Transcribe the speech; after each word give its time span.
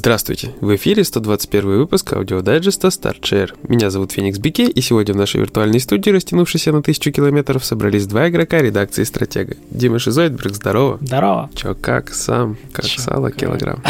Здравствуйте! 0.00 0.54
В 0.62 0.74
эфире 0.76 1.04
121 1.04 1.76
выпуск 1.76 2.14
аудиодайджеста 2.14 2.88
StartShare. 2.88 3.50
Меня 3.68 3.90
зовут 3.90 4.12
Феникс 4.12 4.38
Бике, 4.38 4.66
и 4.66 4.80
сегодня 4.80 5.12
в 5.12 5.18
нашей 5.18 5.42
виртуальной 5.42 5.78
студии, 5.78 6.08
растянувшейся 6.08 6.72
на 6.72 6.82
тысячу 6.82 7.12
километров, 7.12 7.62
собрались 7.62 8.06
два 8.06 8.30
игрока 8.30 8.62
редакции 8.62 9.04
«Стратега». 9.04 9.58
Дима 9.70 9.98
Шизойдберг, 9.98 10.54
здорово! 10.54 10.96
Здорово! 11.02 11.50
Чё, 11.54 11.74
как 11.78 12.14
сам? 12.14 12.56
Как 12.72 12.86
Чё, 12.86 13.02
сало, 13.02 13.28
как? 13.28 13.36
килограмм? 13.40 13.82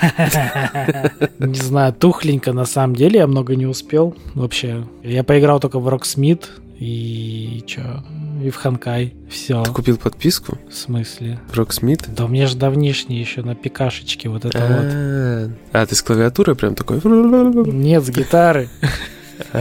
Не 1.40 1.58
знаю, 1.58 1.92
тухленько 1.92 2.52
на 2.52 2.64
самом 2.64 2.94
деле, 2.94 3.18
я 3.18 3.26
много 3.26 3.56
не 3.56 3.66
успел 3.66 4.14
вообще. 4.34 4.84
Я 5.02 5.24
поиграл 5.24 5.58
только 5.58 5.80
в 5.80 5.88
Rocksmith, 5.88 6.44
и 6.78 7.64
чё, 7.66 8.02
и 8.42 8.50
в 8.50 8.56
Honkai. 8.56 9.14
Все. 9.28 9.62
Ты 9.64 9.72
купил 9.72 9.96
подписку? 9.98 10.58
В 10.70 10.74
смысле? 10.74 11.40
Rocksmith? 11.52 12.04
Да 12.14 12.24
у 12.24 12.28
меня 12.28 12.46
же 12.46 12.56
давнишний 12.56 13.18
еще 13.18 13.42
на 13.42 13.54
пикашечке 13.54 14.28
вот 14.28 14.44
это 14.44 14.58
вот. 14.58 15.56
А, 15.72 15.86
ты 15.86 15.94
с 15.94 16.02
клавиатурой 16.02 16.54
прям 16.54 16.74
такой? 16.74 17.00
Нет, 17.04 18.04
с 18.04 18.10
гитары. 18.10 18.68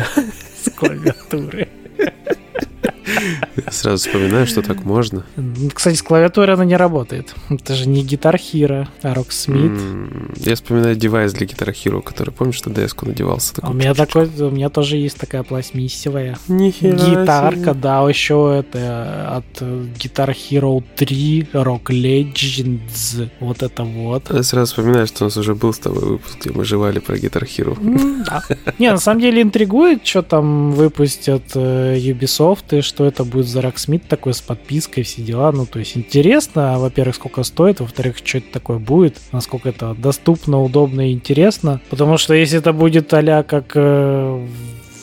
С 0.64 0.70
клавиатуры. 0.72 1.68
Я 3.66 3.72
сразу 3.72 4.08
вспоминаю, 4.08 4.48
что 4.48 4.62
так 4.62 4.84
можно. 4.84 5.24
Кстати, 5.74 5.96
с 5.96 6.02
клавиатурой 6.02 6.56
она 6.56 6.66
не 6.66 6.78
работает. 6.78 7.36
Это 7.50 7.76
же 7.76 7.88
не 7.88 8.04
Guitar 8.04 8.36
Hero, 8.36 8.88
а 9.02 9.14
Rocksmith. 9.14 10.36
Я 10.38 10.56
вспоминаю 10.56 10.96
девайс 10.96 11.34
для 11.34 11.48
Guitar 11.48 11.74
Hero, 11.74 12.02
который, 12.02 12.32
помнишь, 12.32 12.64
на 12.66 12.72
DS-ку 12.72 13.08
надевался. 13.08 13.56
Такой, 13.56 13.72
у 13.72 13.74
меня 13.74 13.94
такой, 13.94 14.30
у 14.40 14.52
меня 14.52 14.70
тоже 14.70 14.98
есть 14.98 15.18
такая 15.18 15.44
пластмиссовая. 15.44 16.38
Гитарка, 16.48 17.74
да, 17.74 18.08
еще 18.08 18.56
это 18.60 19.38
от 19.38 19.62
Guitar 19.62 20.36
Hero 20.36 20.84
3 20.96 21.50
Rock 21.54 21.86
Legends. 21.86 23.30
Вот 23.40 23.64
это 23.64 23.84
вот. 23.84 24.30
Я 24.32 24.44
сразу 24.44 24.72
вспоминаю, 24.72 25.08
что 25.08 25.26
у 25.26 25.28
нас 25.28 25.38
уже 25.38 25.56
был 25.56 25.74
с 25.74 25.80
тобой 25.80 26.04
выпуск, 26.04 26.38
где 26.40 26.52
мы 26.52 26.64
жевали 26.66 27.00
про 27.00 27.16
Guitar 27.16 27.44
Hero. 27.44 27.78
Да. 28.26 28.44
Не, 28.80 28.92
на 28.92 29.00
самом 29.00 29.22
деле 29.22 29.42
интригует, 29.42 30.06
что 30.06 30.22
там 30.22 30.72
выпустят 30.72 31.44
э, 31.56 31.98
Ubisoft 31.98 32.78
и 32.78 32.82
что 32.82 33.06
это 33.06 33.24
будет 33.24 33.47
за 33.48 33.62
Rocksmith 33.62 34.04
такой 34.08 34.34
с 34.34 34.42
подпиской, 34.42 35.04
все 35.04 35.22
дела. 35.22 35.52
Ну, 35.52 35.66
то 35.66 35.80
есть 35.80 35.98
интересно, 35.98 36.80
во-первых, 36.80 37.16
сколько 37.16 37.44
стоит, 37.44 37.80
во-вторых, 37.80 38.18
что 38.24 38.38
это 38.40 38.52
такое 38.52 38.78
будет, 38.80 39.20
насколько 39.32 39.70
это 39.70 39.94
доступно, 39.94 40.62
удобно 40.62 41.10
и 41.10 41.14
интересно. 41.14 41.82
Потому 41.90 42.18
что 42.18 42.34
если 42.34 42.60
это 42.60 42.74
будет 42.74 43.14
а 43.14 43.44
как 43.44 43.72
э, 43.76 44.48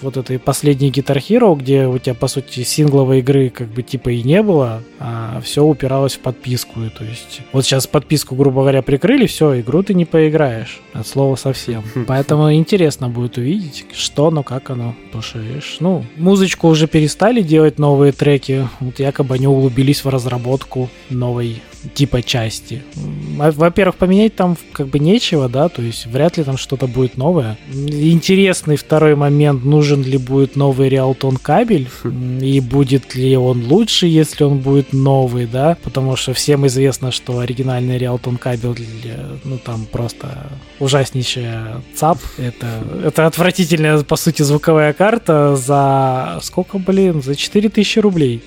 вот 0.05 0.17
этой 0.17 0.39
последней 0.39 0.91
Guitar 0.91 1.17
Hero, 1.17 1.57
где 1.59 1.87
у 1.87 1.99
тебя, 1.99 2.15
по 2.15 2.29
сути, 2.29 2.63
сингловой 2.63 3.19
игры 3.19 3.51
как 3.51 3.69
бы 3.69 3.83
типа 3.83 4.11
и 4.11 4.23
не 4.23 4.43
было, 4.43 4.83
а 5.01 5.41
все 5.43 5.65
упиралось 5.65 6.15
в 6.15 6.21
подписку. 6.21 6.83
И, 6.83 6.91
то 6.91 7.05
есть 7.05 7.41
вот 7.53 7.65
сейчас 7.65 7.87
подписку, 7.87 8.37
грубо 8.37 8.61
говоря, 8.61 8.83
прикрыли, 8.83 9.27
все, 9.27 9.61
игру 9.61 9.83
ты 9.83 9.95
не 9.95 10.05
поиграешь. 10.05 10.81
От 10.93 11.07
слова 11.07 11.35
совсем. 11.37 11.83
Поэтому 12.07 12.53
интересно 12.53 13.09
будет 13.09 13.39
увидеть, 13.39 13.87
что 13.95 14.29
оно, 14.29 14.43
как 14.43 14.71
оно. 14.71 14.95
Потому 15.07 15.23
что, 15.23 15.41
ну, 15.81 16.05
музычку 16.17 16.69
уже 16.69 16.87
перестали 16.87 17.43
делать 17.43 17.79
новые 17.79 18.13
треки. 18.13 18.69
Вот 18.81 18.99
якобы 19.01 19.35
они 19.35 19.47
углубились 19.47 20.05
в 20.05 20.09
разработку 20.09 20.91
новой 21.11 21.63
типа 21.93 22.23
части. 22.23 22.83
Во-первых, 23.37 23.97
поменять 23.97 24.35
там 24.35 24.57
как 24.73 24.89
бы 24.89 24.99
нечего, 24.99 25.49
да, 25.49 25.69
то 25.69 25.83
есть 25.83 26.07
вряд 26.07 26.39
ли 26.39 26.45
там 26.45 26.57
что-то 26.57 26.87
будет 26.87 27.17
новое. 27.17 27.59
Интересный 27.73 28.77
второй 28.77 29.15
момент, 29.17 29.65
нужен 29.65 29.94
ли 30.03 30.19
будет 30.19 30.57
новый 30.57 30.89
Реалтон 30.89 31.37
кабель, 31.37 31.89
и 32.41 32.61
будет 32.61 33.15
ли 33.15 33.37
он 33.37 33.65
лучше, 33.67 34.07
если 34.07 34.45
он 34.45 34.59
будет 34.59 34.93
новый, 34.93 35.47
да, 35.47 35.77
потому 35.83 36.17
что 36.17 36.35
всем 36.35 36.67
известно, 36.67 37.11
что 37.11 37.39
оригинальный 37.39 37.99
Реалтон 37.99 38.37
кабель, 38.37 38.87
ну 39.45 39.59
там 39.59 39.87
просто 39.87 40.51
ужаснейшая 40.79 41.83
ЦАП, 41.95 42.19
это, 42.39 42.67
это 43.05 43.27
отвратительная, 43.27 44.03
по 44.03 44.17
сути, 44.17 44.43
звуковая 44.43 44.93
карта 44.93 45.57
за 45.57 46.39
сколько, 46.43 46.79
блин, 46.79 47.23
за 47.23 47.37
4000 47.37 47.99
рублей. 47.99 48.43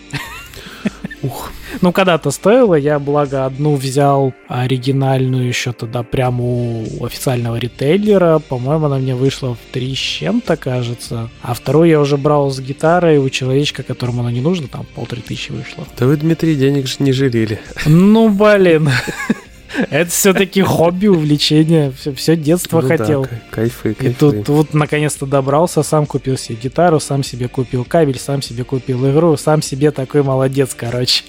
Ух. 1.28 1.52
Ну, 1.82 1.92
когда-то 1.92 2.32
стоило, 2.32 2.76
я, 2.76 3.00
благо, 3.00 3.46
одну 3.46 3.76
взял 3.76 4.34
оригинальную 4.48 5.48
еще 5.48 5.74
тогда 5.74 6.04
прямо 6.04 6.44
у 6.44 7.06
официального 7.06 7.58
ритейлера. 7.58 8.40
По-моему, 8.40 8.86
она 8.86 8.98
мне 8.98 9.14
вышла 9.14 9.56
в 9.56 9.74
три 9.74 9.94
с 9.94 10.00
чем-то, 10.00 10.56
кажется. 10.56 11.30
А 11.42 11.54
вторую 11.54 11.90
я 11.90 12.00
уже 12.00 12.16
брал 12.18 12.50
с 12.50 12.60
гитарой 12.62 13.18
у 13.18 13.30
человечка, 13.30 13.84
которому 13.84 14.22
она 14.22 14.32
не 14.32 14.42
нужна, 14.42 14.68
там 14.68 14.86
полторы 14.96 15.22
тысячи 15.22 15.52
вышло. 15.52 15.86
Да 16.00 16.06
вы, 16.06 16.16
Дмитрий, 16.16 16.56
денег 16.56 16.88
же 16.88 16.96
не 17.00 17.12
жалели. 17.12 17.60
Ну, 17.86 18.30
блин. 18.30 18.90
Это 19.90 20.10
все-таки 20.10 20.62
хобби, 20.62 21.08
увлечение. 21.08 21.92
Все, 21.92 22.14
все 22.14 22.36
детство 22.36 22.82
ну, 22.82 22.88
хотел. 22.88 23.24
Да, 23.24 23.30
кайфы, 23.52 23.94
кайфы. 23.94 24.12
И 24.12 24.14
тут, 24.14 24.46
тут 24.46 24.74
наконец-то 24.74 25.26
добрался, 25.26 25.84
сам 25.84 26.06
купил 26.06 26.38
себе 26.38 26.58
гитару, 26.62 27.00
сам 27.00 27.24
себе 27.24 27.48
купил 27.48 27.84
кабель, 27.84 28.20
сам 28.20 28.42
себе 28.42 28.64
купил 28.64 29.10
игру, 29.12 29.36
сам 29.38 29.62
себе 29.62 29.92
такой 29.92 30.24
молодец, 30.24 30.74
короче. 30.76 31.24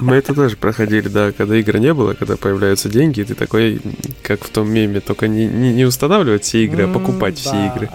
Мы 0.00 0.16
это 0.16 0.34
тоже 0.34 0.56
проходили, 0.56 1.08
да, 1.08 1.32
когда 1.32 1.56
игр 1.56 1.78
не 1.78 1.94
было, 1.94 2.14
когда 2.14 2.36
появляются 2.36 2.88
деньги, 2.88 3.22
ты 3.22 3.34
такой, 3.34 3.80
как 4.22 4.44
в 4.44 4.50
том 4.50 4.70
меме, 4.70 5.00
только 5.00 5.28
не, 5.28 5.46
не, 5.46 5.72
не 5.72 5.84
устанавливать 5.84 6.44
все 6.44 6.64
игры, 6.64 6.84
а 6.84 6.92
покупать 6.92 7.38
все 7.38 7.66
игры. 7.66 7.90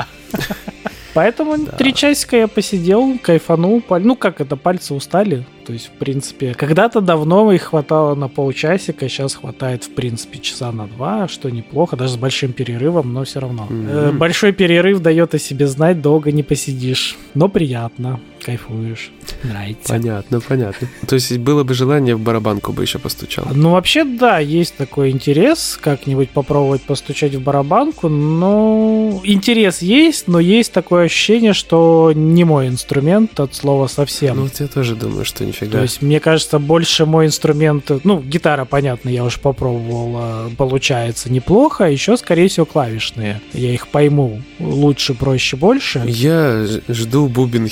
Поэтому 1.13 1.57
да. 1.57 1.71
три 1.73 1.93
часика 1.93 2.35
я 2.37 2.47
посидел, 2.47 3.17
кайфанул. 3.21 3.83
Ну, 3.87 4.15
как 4.15 4.41
это, 4.41 4.55
пальцы 4.55 4.93
устали. 4.93 5.45
То 5.65 5.71
есть, 5.71 5.87
в 5.87 5.91
принципе, 5.91 6.53
когда-то 6.53 6.99
давно 6.99 7.51
их 7.51 7.63
хватало 7.63 8.15
на 8.15 8.27
полчасика, 8.27 9.07
сейчас 9.07 9.35
хватает, 9.35 9.85
в 9.85 9.93
принципе, 9.93 10.39
часа 10.39 10.71
на 10.71 10.87
два, 10.87 11.27
что 11.27 11.49
неплохо, 11.49 11.95
даже 11.95 12.13
с 12.13 12.17
большим 12.17 12.51
перерывом, 12.51 13.13
но 13.13 13.23
все 13.23 13.39
равно. 13.39 13.67
Mm-hmm. 13.69 14.11
Большой 14.13 14.51
перерыв 14.51 14.99
дает 15.01 15.33
о 15.35 15.39
себе 15.39 15.67
знать, 15.67 16.01
долго 16.01 16.31
не 16.31 16.43
посидишь, 16.43 17.17
но 17.33 17.47
приятно, 17.47 18.19
кайфуешь, 18.43 19.11
нравится. 19.43 19.89
Понятно, 19.89 20.39
понятно. 20.39 20.87
То 21.07 21.15
есть, 21.15 21.37
было 21.37 21.63
бы 21.63 21.73
желание, 21.73 22.15
в 22.15 22.19
барабанку 22.19 22.71
бы 22.71 22.83
еще 22.83 22.99
постучал. 22.99 23.45
Ну, 23.53 23.71
вообще, 23.71 24.03
да, 24.03 24.39
есть 24.39 24.75
такой 24.75 25.11
интерес, 25.11 25.79
как-нибудь 25.81 26.29
попробовать 26.29 26.81
постучать 26.81 27.35
в 27.35 27.41
барабанку, 27.41 28.09
но 28.09 29.21
интерес 29.23 29.81
есть, 29.81 30.27
но 30.27 30.39
есть 30.39 30.71
такое 30.71 31.05
ощущение, 31.05 31.53
что 31.53 32.11
не 32.13 32.43
мой 32.43 32.67
инструмент 32.67 33.39
от 33.39 33.55
слова 33.55 33.87
совсем. 33.87 34.37
Ну, 34.37 34.43
вот 34.43 34.59
я 34.59 34.67
тоже 34.67 34.95
думаю, 34.95 35.25
что 35.25 35.45
нифига. 35.45 35.71
То 35.71 35.81
есть, 35.81 36.01
мне 36.01 36.19
кажется, 36.19 36.59
больше 36.59 37.05
мой 37.05 37.25
инструмент, 37.27 37.89
ну, 38.03 38.19
гитара, 38.21 38.65
понятно, 38.65 39.09
я 39.09 39.23
уже 39.23 39.39
попробовал, 39.39 40.13
а, 40.17 40.49
получается 40.57 41.31
неплохо, 41.31 41.85
еще, 41.85 42.17
скорее 42.17 42.47
всего, 42.47 42.65
клавишные. 42.65 43.41
Я 43.53 43.73
их 43.73 43.87
пойму 43.87 44.41
лучше, 44.59 45.13
проще, 45.13 45.55
больше. 45.55 46.03
Я 46.05 46.65
жду 46.87 47.27
бубен 47.27 47.67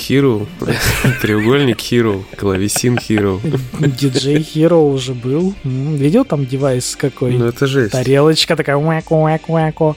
Треугольник 1.22 1.78
Hero, 1.78 2.24
клавесин 2.36 2.96
Hero. 2.96 3.40
Диджей 3.80 4.38
Hero 4.38 4.92
уже 4.92 5.14
был. 5.14 5.54
Видел 5.64 6.24
там 6.24 6.46
девайс 6.46 6.96
какой? 6.96 7.32
Ну, 7.32 7.46
это 7.46 7.66
жесть. 7.66 7.92
Тарелочка 7.92 8.56
такая 8.56 8.76
уэко-уэко-уэко. 8.76 9.96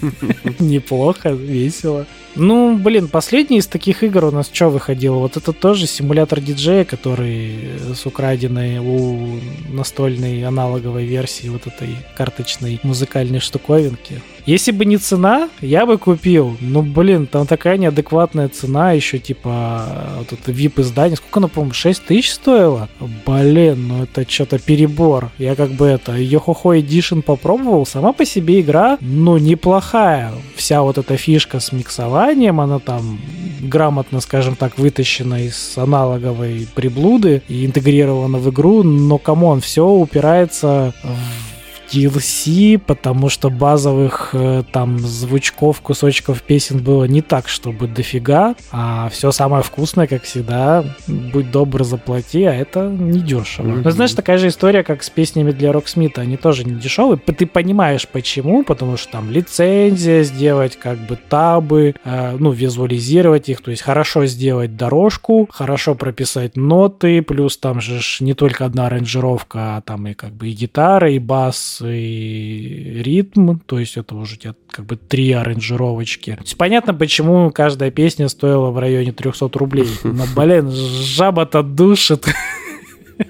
Неплохо, 0.58 1.30
весело. 1.30 2.06
Ну, 2.36 2.76
блин, 2.76 3.08
последний 3.08 3.58
из 3.58 3.66
таких 3.66 4.02
игр 4.02 4.24
у 4.26 4.30
нас 4.30 4.50
что 4.52 4.68
выходил? 4.68 5.14
Вот 5.14 5.36
это 5.36 5.52
тоже 5.52 5.86
симулятор 5.86 6.40
диджея, 6.40 6.84
который 6.84 7.70
с 7.94 8.06
украденной 8.06 8.78
у 8.78 9.40
настольной 9.68 10.44
аналоговой 10.44 11.04
версии 11.04 11.48
вот 11.48 11.66
этой 11.66 11.96
карточной 12.16 12.80
музыкальной 12.82 13.40
штуковинки. 13.40 14.22
Если 14.46 14.72
бы 14.72 14.84
не 14.84 14.96
цена, 14.96 15.48
я 15.60 15.86
бы 15.86 15.98
купил. 15.98 16.56
Ну, 16.60 16.82
блин, 16.82 17.26
там 17.26 17.46
такая 17.46 17.76
неадекватная 17.76 18.48
цена, 18.48 18.92
еще 18.92 19.18
типа 19.18 19.84
вот 20.18 20.32
это 20.32 20.50
VIP 20.50 20.80
издание. 20.80 21.16
Сколько 21.16 21.40
оно, 21.40 21.48
по-моему, 21.48 21.74
6 21.74 22.04
тысяч 22.04 22.32
стоило? 22.32 22.88
Блин, 23.26 23.88
ну 23.88 24.02
это 24.04 24.28
что-то 24.28 24.58
перебор. 24.58 25.30
Я 25.38 25.54
как 25.54 25.70
бы 25.70 25.86
это, 25.86 26.16
Йо-хо-хо 26.16 26.78
Edition 26.78 27.22
попробовал. 27.22 27.86
Сама 27.86 28.12
по 28.12 28.24
себе 28.24 28.60
игра, 28.60 28.98
ну, 29.00 29.36
неплохая. 29.38 30.32
Вся 30.56 30.82
вот 30.82 30.98
эта 30.98 31.16
фишка 31.16 31.60
с 31.60 31.72
миксованием, 32.20 32.60
она 32.60 32.78
там 32.78 33.18
грамотно, 33.60 34.20
скажем 34.20 34.56
так, 34.56 34.78
вытащена 34.78 35.44
из 35.44 35.74
аналоговой 35.76 36.66
приблуды 36.74 37.42
и 37.48 37.66
интегрирована 37.66 38.38
в 38.38 38.50
игру, 38.50 38.82
но, 38.82 39.18
come 39.18 39.42
on, 39.42 39.60
все 39.60 39.86
упирается 39.86 40.94
в 41.02 41.49
DLC, 41.92 42.78
потому 42.78 43.28
что 43.28 43.50
базовых 43.50 44.30
э, 44.32 44.62
там 44.72 44.98
звучков, 44.98 45.80
кусочков 45.80 46.42
песен 46.42 46.78
было 46.78 47.04
не 47.04 47.22
так, 47.22 47.48
чтобы 47.48 47.86
дофига, 47.86 48.54
а 48.70 49.08
все 49.10 49.32
самое 49.32 49.62
вкусное, 49.62 50.06
как 50.06 50.22
всегда, 50.22 50.84
будь 51.06 51.50
добр, 51.50 51.84
заплати, 51.84 52.44
а 52.44 52.54
это 52.54 52.88
не 52.88 53.20
дешево. 53.20 53.66
Mm-hmm. 53.66 53.82
Но 53.84 53.90
знаешь, 53.90 54.12
такая 54.12 54.38
же 54.38 54.48
история, 54.48 54.82
как 54.82 55.02
с 55.02 55.10
песнями 55.10 55.52
для 55.52 55.72
Rocksmith 55.72 56.11
а, 56.11 56.20
они 56.20 56.36
тоже 56.36 56.64
не 56.64 56.74
дешевые. 56.74 57.18
Ты 57.18 57.46
понимаешь 57.46 58.06
почему, 58.08 58.64
потому 58.64 58.96
что 58.96 59.12
там 59.12 59.30
лицензия 59.30 60.22
сделать, 60.22 60.76
как 60.76 60.98
бы 60.98 61.16
табы, 61.16 61.94
э, 62.04 62.36
ну, 62.38 62.50
визуализировать 62.50 63.48
их, 63.48 63.60
то 63.60 63.70
есть 63.70 63.82
хорошо 63.82 64.26
сделать 64.26 64.76
дорожку, 64.76 65.48
хорошо 65.50 65.94
прописать 65.94 66.56
ноты, 66.56 67.22
плюс 67.22 67.56
там 67.56 67.80
же 67.80 68.00
не 68.20 68.34
только 68.34 68.64
одна 68.64 68.86
аранжировка, 68.86 69.76
а 69.76 69.80
там 69.80 70.06
и 70.06 70.14
как 70.14 70.32
бы 70.32 70.48
и 70.48 70.52
гитара, 70.52 71.10
и 71.10 71.18
бас, 71.18 71.79
голос 71.80 71.94
и 71.94 73.02
ритм, 73.02 73.58
то 73.66 73.78
есть 73.78 73.96
это 73.96 74.14
уже 74.14 74.34
у 74.34 74.38
тебя 74.38 74.54
как 74.70 74.86
бы 74.86 74.96
три 74.96 75.32
аранжировочки. 75.32 76.32
То 76.32 76.42
есть 76.42 76.56
понятно, 76.56 76.94
почему 76.94 77.50
каждая 77.50 77.90
песня 77.90 78.28
стоила 78.28 78.70
в 78.70 78.78
районе 78.78 79.12
300 79.12 79.50
рублей. 79.54 79.88
Но, 80.04 80.24
блин, 80.36 80.70
жаба-то 80.70 81.62
душит. 81.62 82.26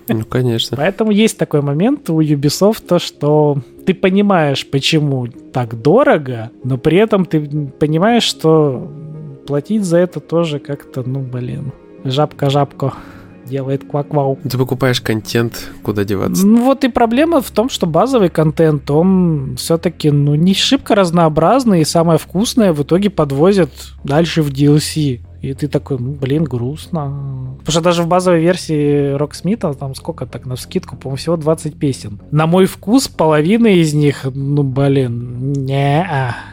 Ну, 0.09 0.25
конечно. 0.25 0.77
Поэтому 0.77 1.11
есть 1.11 1.37
такой 1.37 1.63
момент 1.63 2.11
у 2.11 2.21
Ubisoft, 2.21 2.87
то, 2.87 3.01
что 3.01 3.59
ты 3.87 3.95
понимаешь, 3.95 4.65
почему 4.65 5.27
так 5.53 5.83
дорого, 5.83 6.53
но 6.63 6.79
при 6.79 6.99
этом 6.99 7.25
ты 7.25 7.41
понимаешь, 7.81 8.23
что 8.23 8.89
платить 9.49 9.83
за 9.83 9.99
это 9.99 10.21
тоже 10.21 10.61
как-то, 10.61 11.03
ну, 11.03 11.19
блин, 11.19 11.73
жабка-жабка 12.05 12.95
делает 13.51 13.85
квак-вау. 13.85 14.39
Ты 14.49 14.57
покупаешь 14.57 15.01
контент, 15.01 15.71
куда 15.83 16.05
деваться. 16.05 16.47
Ну 16.47 16.65
вот 16.65 16.85
и 16.85 16.89
проблема 16.89 17.43
в 17.43 17.51
том, 17.51 17.69
что 17.69 17.87
базовый 17.87 18.31
контент, 18.31 18.91
он 18.91 19.57
все-таки 19.59 20.11
ну, 20.11 20.35
не 20.35 20.55
шибко 20.55 20.95
разнообразный, 20.95 21.83
и 21.83 21.85
самое 21.85 22.19
вкусное 22.19 22.73
в 22.73 22.83
итоге 22.83 23.11
подвозят 23.11 23.71
дальше 24.05 24.43
в 24.43 24.51
DLC. 24.51 25.21
И 25.43 25.55
ты 25.55 25.69
такой, 25.69 25.97
блин, 25.99 26.45
грустно. 26.45 27.57
Потому 27.59 27.73
что 27.73 27.81
даже 27.81 28.03
в 28.03 28.09
базовой 28.09 28.41
версии 28.41 29.13
Роксмита 29.13 29.73
там 29.73 29.95
сколько 29.95 30.27
так 30.27 30.45
на 30.47 30.57
скидку, 30.57 30.97
по-моему, 30.97 31.17
всего 31.17 31.37
20 31.37 31.79
песен. 31.79 32.21
На 32.31 32.47
мой 32.47 32.67
вкус 32.67 33.09
половина 33.09 33.69
из 33.69 33.95
них, 33.95 34.25
ну, 34.25 34.63
блин, 34.63 35.53
не, 35.53 36.07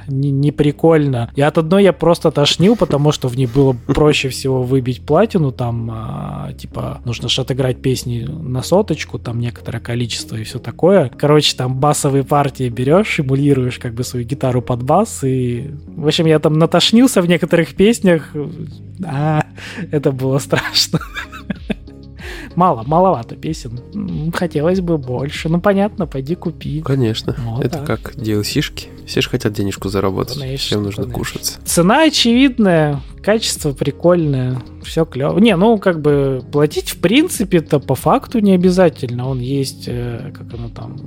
не, 0.07 0.31
не 0.31 0.51
прикольно. 0.51 1.29
И 1.35 1.41
от 1.41 1.57
одной 1.57 1.83
я 1.83 1.93
просто 1.93 2.31
тошнил, 2.31 2.75
потому 2.75 3.11
что 3.11 3.27
в 3.27 3.35
ней 3.35 3.47
было 3.47 3.75
проще 3.87 4.29
всего 4.29 4.63
выбить 4.63 5.05
платину, 5.05 5.51
там, 5.51 5.89
а, 5.91 6.53
типа, 6.53 7.01
нужно 7.03 7.27
же 7.27 7.41
отыграть 7.41 7.81
песни 7.81 8.25
на 8.27 8.63
соточку, 8.63 9.19
там 9.19 9.39
некоторое 9.39 9.79
количество 9.79 10.37
и 10.37 10.43
все 10.43 10.59
такое. 10.59 11.11
Короче, 11.17 11.57
там 11.57 11.75
басовые 11.75 12.23
партии 12.23 12.69
берешь, 12.69 13.19
эмулируешь 13.19 13.79
как 13.79 13.93
бы 13.93 14.03
свою 14.03 14.25
гитару 14.25 14.61
под 14.61 14.83
бас, 14.83 15.23
и, 15.23 15.71
в 15.87 16.07
общем, 16.07 16.25
я 16.25 16.39
там 16.39 16.53
натошнился 16.53 17.21
в 17.21 17.27
некоторых 17.27 17.75
песнях, 17.75 18.33
а, 19.03 19.44
это 19.91 20.12
было 20.12 20.39
страшно. 20.39 21.00
Мало, 22.56 22.83
маловато 22.88 23.35
песен. 23.35 24.31
Хотелось 24.33 24.81
бы 24.81 24.97
больше. 24.97 25.47
Ну, 25.47 25.62
понятно, 25.62 26.07
пойди 26.07 26.33
купи. 26.33 26.81
Конечно. 26.81 27.35
Вот 27.38 27.63
это 27.63 27.85
так. 27.85 27.85
как 27.85 28.15
DLC-шки. 28.15 28.88
Все 29.07 29.21
же 29.21 29.30
хотят 29.30 29.54
денежку 29.54 29.88
заработать. 29.88 30.38
Конечно, 30.38 30.65
Всем 30.65 30.83
нужно 30.83 31.04
конечно. 31.04 31.18
кушать. 31.18 31.57
Цена 31.63 32.04
очевидная, 32.04 33.01
качество 33.24 33.71
прикольное, 33.71 34.62
все 34.83 35.06
клево. 35.06 35.39
Не, 35.39 35.56
ну, 35.56 35.77
как 35.77 36.01
бы 36.01 36.44
платить, 36.51 36.89
в 36.89 37.00
принципе-то, 37.00 37.80
по 37.80 37.95
факту 37.95 38.39
не 38.39 38.54
обязательно. 38.54 39.30
Он 39.30 39.39
есть, 39.39 39.86
э, 39.88 40.33
как 40.38 40.54
оно 40.54 40.69
там, 40.69 40.98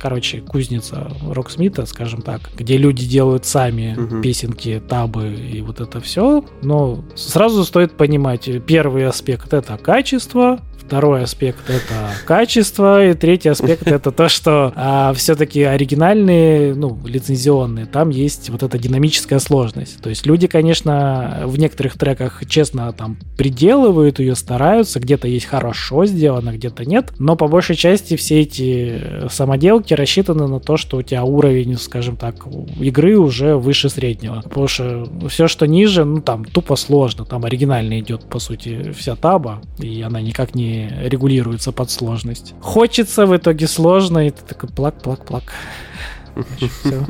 короче, 0.00 0.40
кузница 0.40 1.12
Роксмита, 1.28 1.86
скажем 1.86 2.20
так, 2.20 2.40
где 2.56 2.76
люди 2.76 3.06
делают 3.06 3.46
сами 3.46 3.96
угу. 3.96 4.20
песенки, 4.20 4.82
табы 4.86 5.34
и 5.34 5.60
вот 5.60 5.80
это 5.80 6.00
все. 6.00 6.44
Но 6.62 7.04
сразу 7.14 7.64
стоит 7.64 7.96
понимать, 7.96 8.48
первый 8.66 9.06
аспект 9.06 9.54
это 9.54 9.76
качество, 9.76 10.60
Второй 10.86 11.22
аспект 11.22 11.70
это 11.70 12.10
качество, 12.26 13.06
и 13.06 13.14
третий 13.14 13.48
аспект 13.48 13.86
это 13.86 14.10
то, 14.10 14.28
что 14.28 14.72
а, 14.76 15.14
все-таки 15.14 15.62
оригинальные, 15.62 16.74
ну, 16.74 16.98
лицензионные, 17.06 17.86
там 17.86 18.10
есть 18.10 18.50
вот 18.50 18.62
эта 18.62 18.78
динамическая 18.78 19.38
сложность. 19.38 20.02
То 20.02 20.10
есть 20.10 20.26
люди, 20.26 20.46
конечно, 20.46 21.44
в 21.46 21.58
некоторых 21.58 21.96
треках 21.96 22.42
честно 22.46 22.92
там 22.92 23.16
приделывают 23.38 24.18
ее, 24.18 24.34
стараются, 24.34 25.00
где-то 25.00 25.26
есть 25.26 25.46
хорошо 25.46 26.04
сделано, 26.04 26.50
где-то 26.52 26.84
нет, 26.84 27.12
но 27.18 27.34
по 27.34 27.48
большей 27.48 27.76
части 27.76 28.16
все 28.16 28.42
эти 28.42 29.28
самоделки 29.30 29.94
рассчитаны 29.94 30.46
на 30.46 30.60
то, 30.60 30.76
что 30.76 30.98
у 30.98 31.02
тебя 31.02 31.24
уровень, 31.24 31.78
скажем 31.78 32.16
так, 32.16 32.46
игры 32.78 33.16
уже 33.16 33.56
выше 33.56 33.88
среднего. 33.88 34.42
Потому 34.42 34.68
что 34.68 35.08
все, 35.30 35.48
что 35.48 35.66
ниже, 35.66 36.04
ну 36.04 36.20
там 36.20 36.44
тупо 36.44 36.76
сложно, 36.76 37.24
там 37.24 37.46
оригинально 37.46 38.00
идет, 38.00 38.24
по 38.26 38.38
сути, 38.38 38.92
вся 38.92 39.16
таба, 39.16 39.62
и 39.78 40.02
она 40.02 40.20
никак 40.20 40.54
не 40.54 40.73
регулируется 41.04 41.72
под 41.72 41.90
сложность. 41.90 42.54
Хочется 42.60 43.26
в 43.26 43.36
итоге 43.36 43.66
сложно, 43.66 44.26
и 44.26 44.30
ты 44.30 44.42
такой 44.42 44.68
плак-плак-плак. 44.68 45.52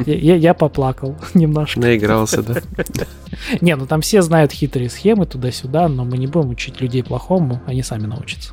Я, 0.06 0.36
я 0.36 0.54
поплакал 0.54 1.16
немножко. 1.34 1.80
Наигрался, 1.80 2.42
да? 2.42 2.60
Не, 3.60 3.74
ну 3.76 3.86
там 3.86 4.00
все 4.02 4.22
знают 4.22 4.52
хитрые 4.52 4.90
схемы 4.90 5.26
туда-сюда, 5.26 5.88
но 5.88 6.04
мы 6.04 6.18
не 6.18 6.26
будем 6.26 6.50
учить 6.50 6.80
людей 6.80 7.02
плохому, 7.02 7.62
они 7.66 7.82
сами 7.82 8.06
научатся. 8.06 8.52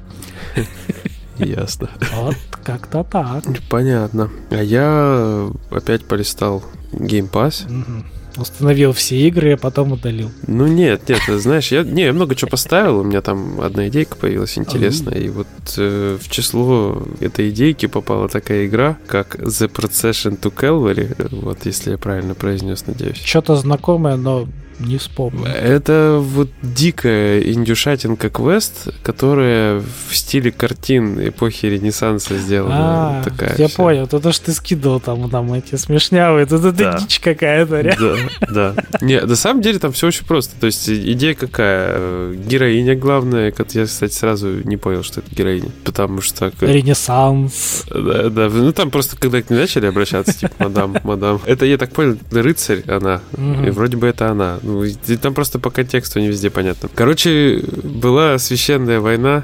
Ясно. 1.37 1.89
Вот 2.15 2.35
как-то 2.63 3.03
так. 3.03 3.43
Понятно. 3.69 4.29
А 4.49 4.63
я 4.63 5.49
опять 5.71 6.05
полистал 6.05 6.63
Game 6.93 7.29
Pass. 7.29 7.65
Угу 7.65 8.20
установил 8.37 8.93
все 8.93 9.15
игры, 9.27 9.53
а 9.53 9.57
потом 9.57 9.93
удалил. 9.93 10.31
Ну 10.47 10.67
нет, 10.67 11.07
нет, 11.09 11.21
знаешь, 11.27 11.71
я, 11.71 11.83
не, 11.83 12.03
я 12.03 12.13
много 12.13 12.35
чего 12.35 12.49
поставил, 12.49 12.99
у 12.99 13.03
меня 13.03 13.21
там 13.21 13.61
одна 13.61 13.87
идейка 13.87 14.15
появилась 14.15 14.57
интересная, 14.57 15.17
и 15.17 15.29
вот 15.29 15.47
э, 15.77 16.17
в 16.21 16.29
число 16.29 17.03
этой 17.19 17.49
идейки 17.49 17.85
попала 17.85 18.29
такая 18.29 18.65
игра, 18.65 18.97
как 19.07 19.35
The 19.35 19.71
Procession 19.71 20.39
to 20.39 20.53
Calvary, 20.53 21.15
вот 21.31 21.65
если 21.65 21.91
я 21.91 21.97
правильно 21.97 22.35
произнес, 22.35 22.85
надеюсь. 22.87 23.21
Что-то 23.23 23.55
знакомое, 23.55 24.15
но 24.15 24.47
не 24.85 24.97
вспомню. 24.97 25.45
Это 25.45 26.19
вот 26.21 26.49
дикая 26.61 27.41
индюшатинка 27.41 28.29
квест, 28.29 28.87
которая 29.03 29.81
в 30.09 30.15
стиле 30.15 30.51
картин 30.51 31.27
эпохи 31.27 31.65
Ренессанса 31.67 32.37
сделана. 32.37 33.19
А, 33.19 33.23
такая 33.23 33.55
я 33.57 33.67
вся. 33.67 33.77
понял. 33.77 34.03
Это 34.05 34.31
что 34.31 34.45
ты 34.45 34.53
скидывал 34.53 34.99
там, 34.99 35.29
там 35.29 35.53
эти 35.53 35.75
смешнявые. 35.75 36.43
Это, 36.43 36.55
это 36.55 36.71
да. 36.71 36.97
дичь 36.99 37.19
какая-то, 37.19 37.81
реально. 37.81 38.29
Да, 38.41 38.73
да. 38.73 38.97
Не, 39.01 39.21
на 39.21 39.35
самом 39.35 39.61
деле 39.61 39.79
там 39.79 39.91
все 39.91 40.07
очень 40.07 40.25
просто. 40.25 40.53
То 40.59 40.67
есть 40.67 40.89
идея 40.89 41.33
какая? 41.33 42.33
Героиня 42.33 42.95
главная. 42.95 43.53
Я, 43.71 43.85
кстати, 43.85 44.13
сразу 44.13 44.61
не 44.63 44.77
понял, 44.77 45.03
что 45.03 45.21
это 45.21 45.33
героиня. 45.33 45.69
Потому 45.83 46.21
что... 46.21 46.51
Ренессанс. 46.61 47.85
Да, 47.89 48.29
да. 48.29 48.49
Ну 48.49 48.71
там 48.71 48.91
просто 48.91 49.17
когда 49.17 49.41
к 49.41 49.49
ней 49.49 49.57
начали 49.57 49.85
обращаться, 49.85 50.37
типа, 50.37 50.53
мадам, 50.59 50.97
мадам. 51.03 51.41
Это, 51.45 51.65
я 51.65 51.77
так 51.77 51.91
понял, 51.91 52.17
рыцарь 52.31 52.83
она. 52.87 53.21
И 53.37 53.69
вроде 53.69 53.97
бы 53.97 54.07
это 54.07 54.29
она. 54.29 54.59
Ну, 54.71 55.17
там 55.17 55.33
просто 55.33 55.59
по 55.59 55.69
контексту 55.69 56.19
не 56.19 56.27
везде 56.27 56.49
понятно. 56.49 56.89
Короче, 56.93 57.63
была 57.83 58.37
священная 58.37 58.99
война 58.99 59.43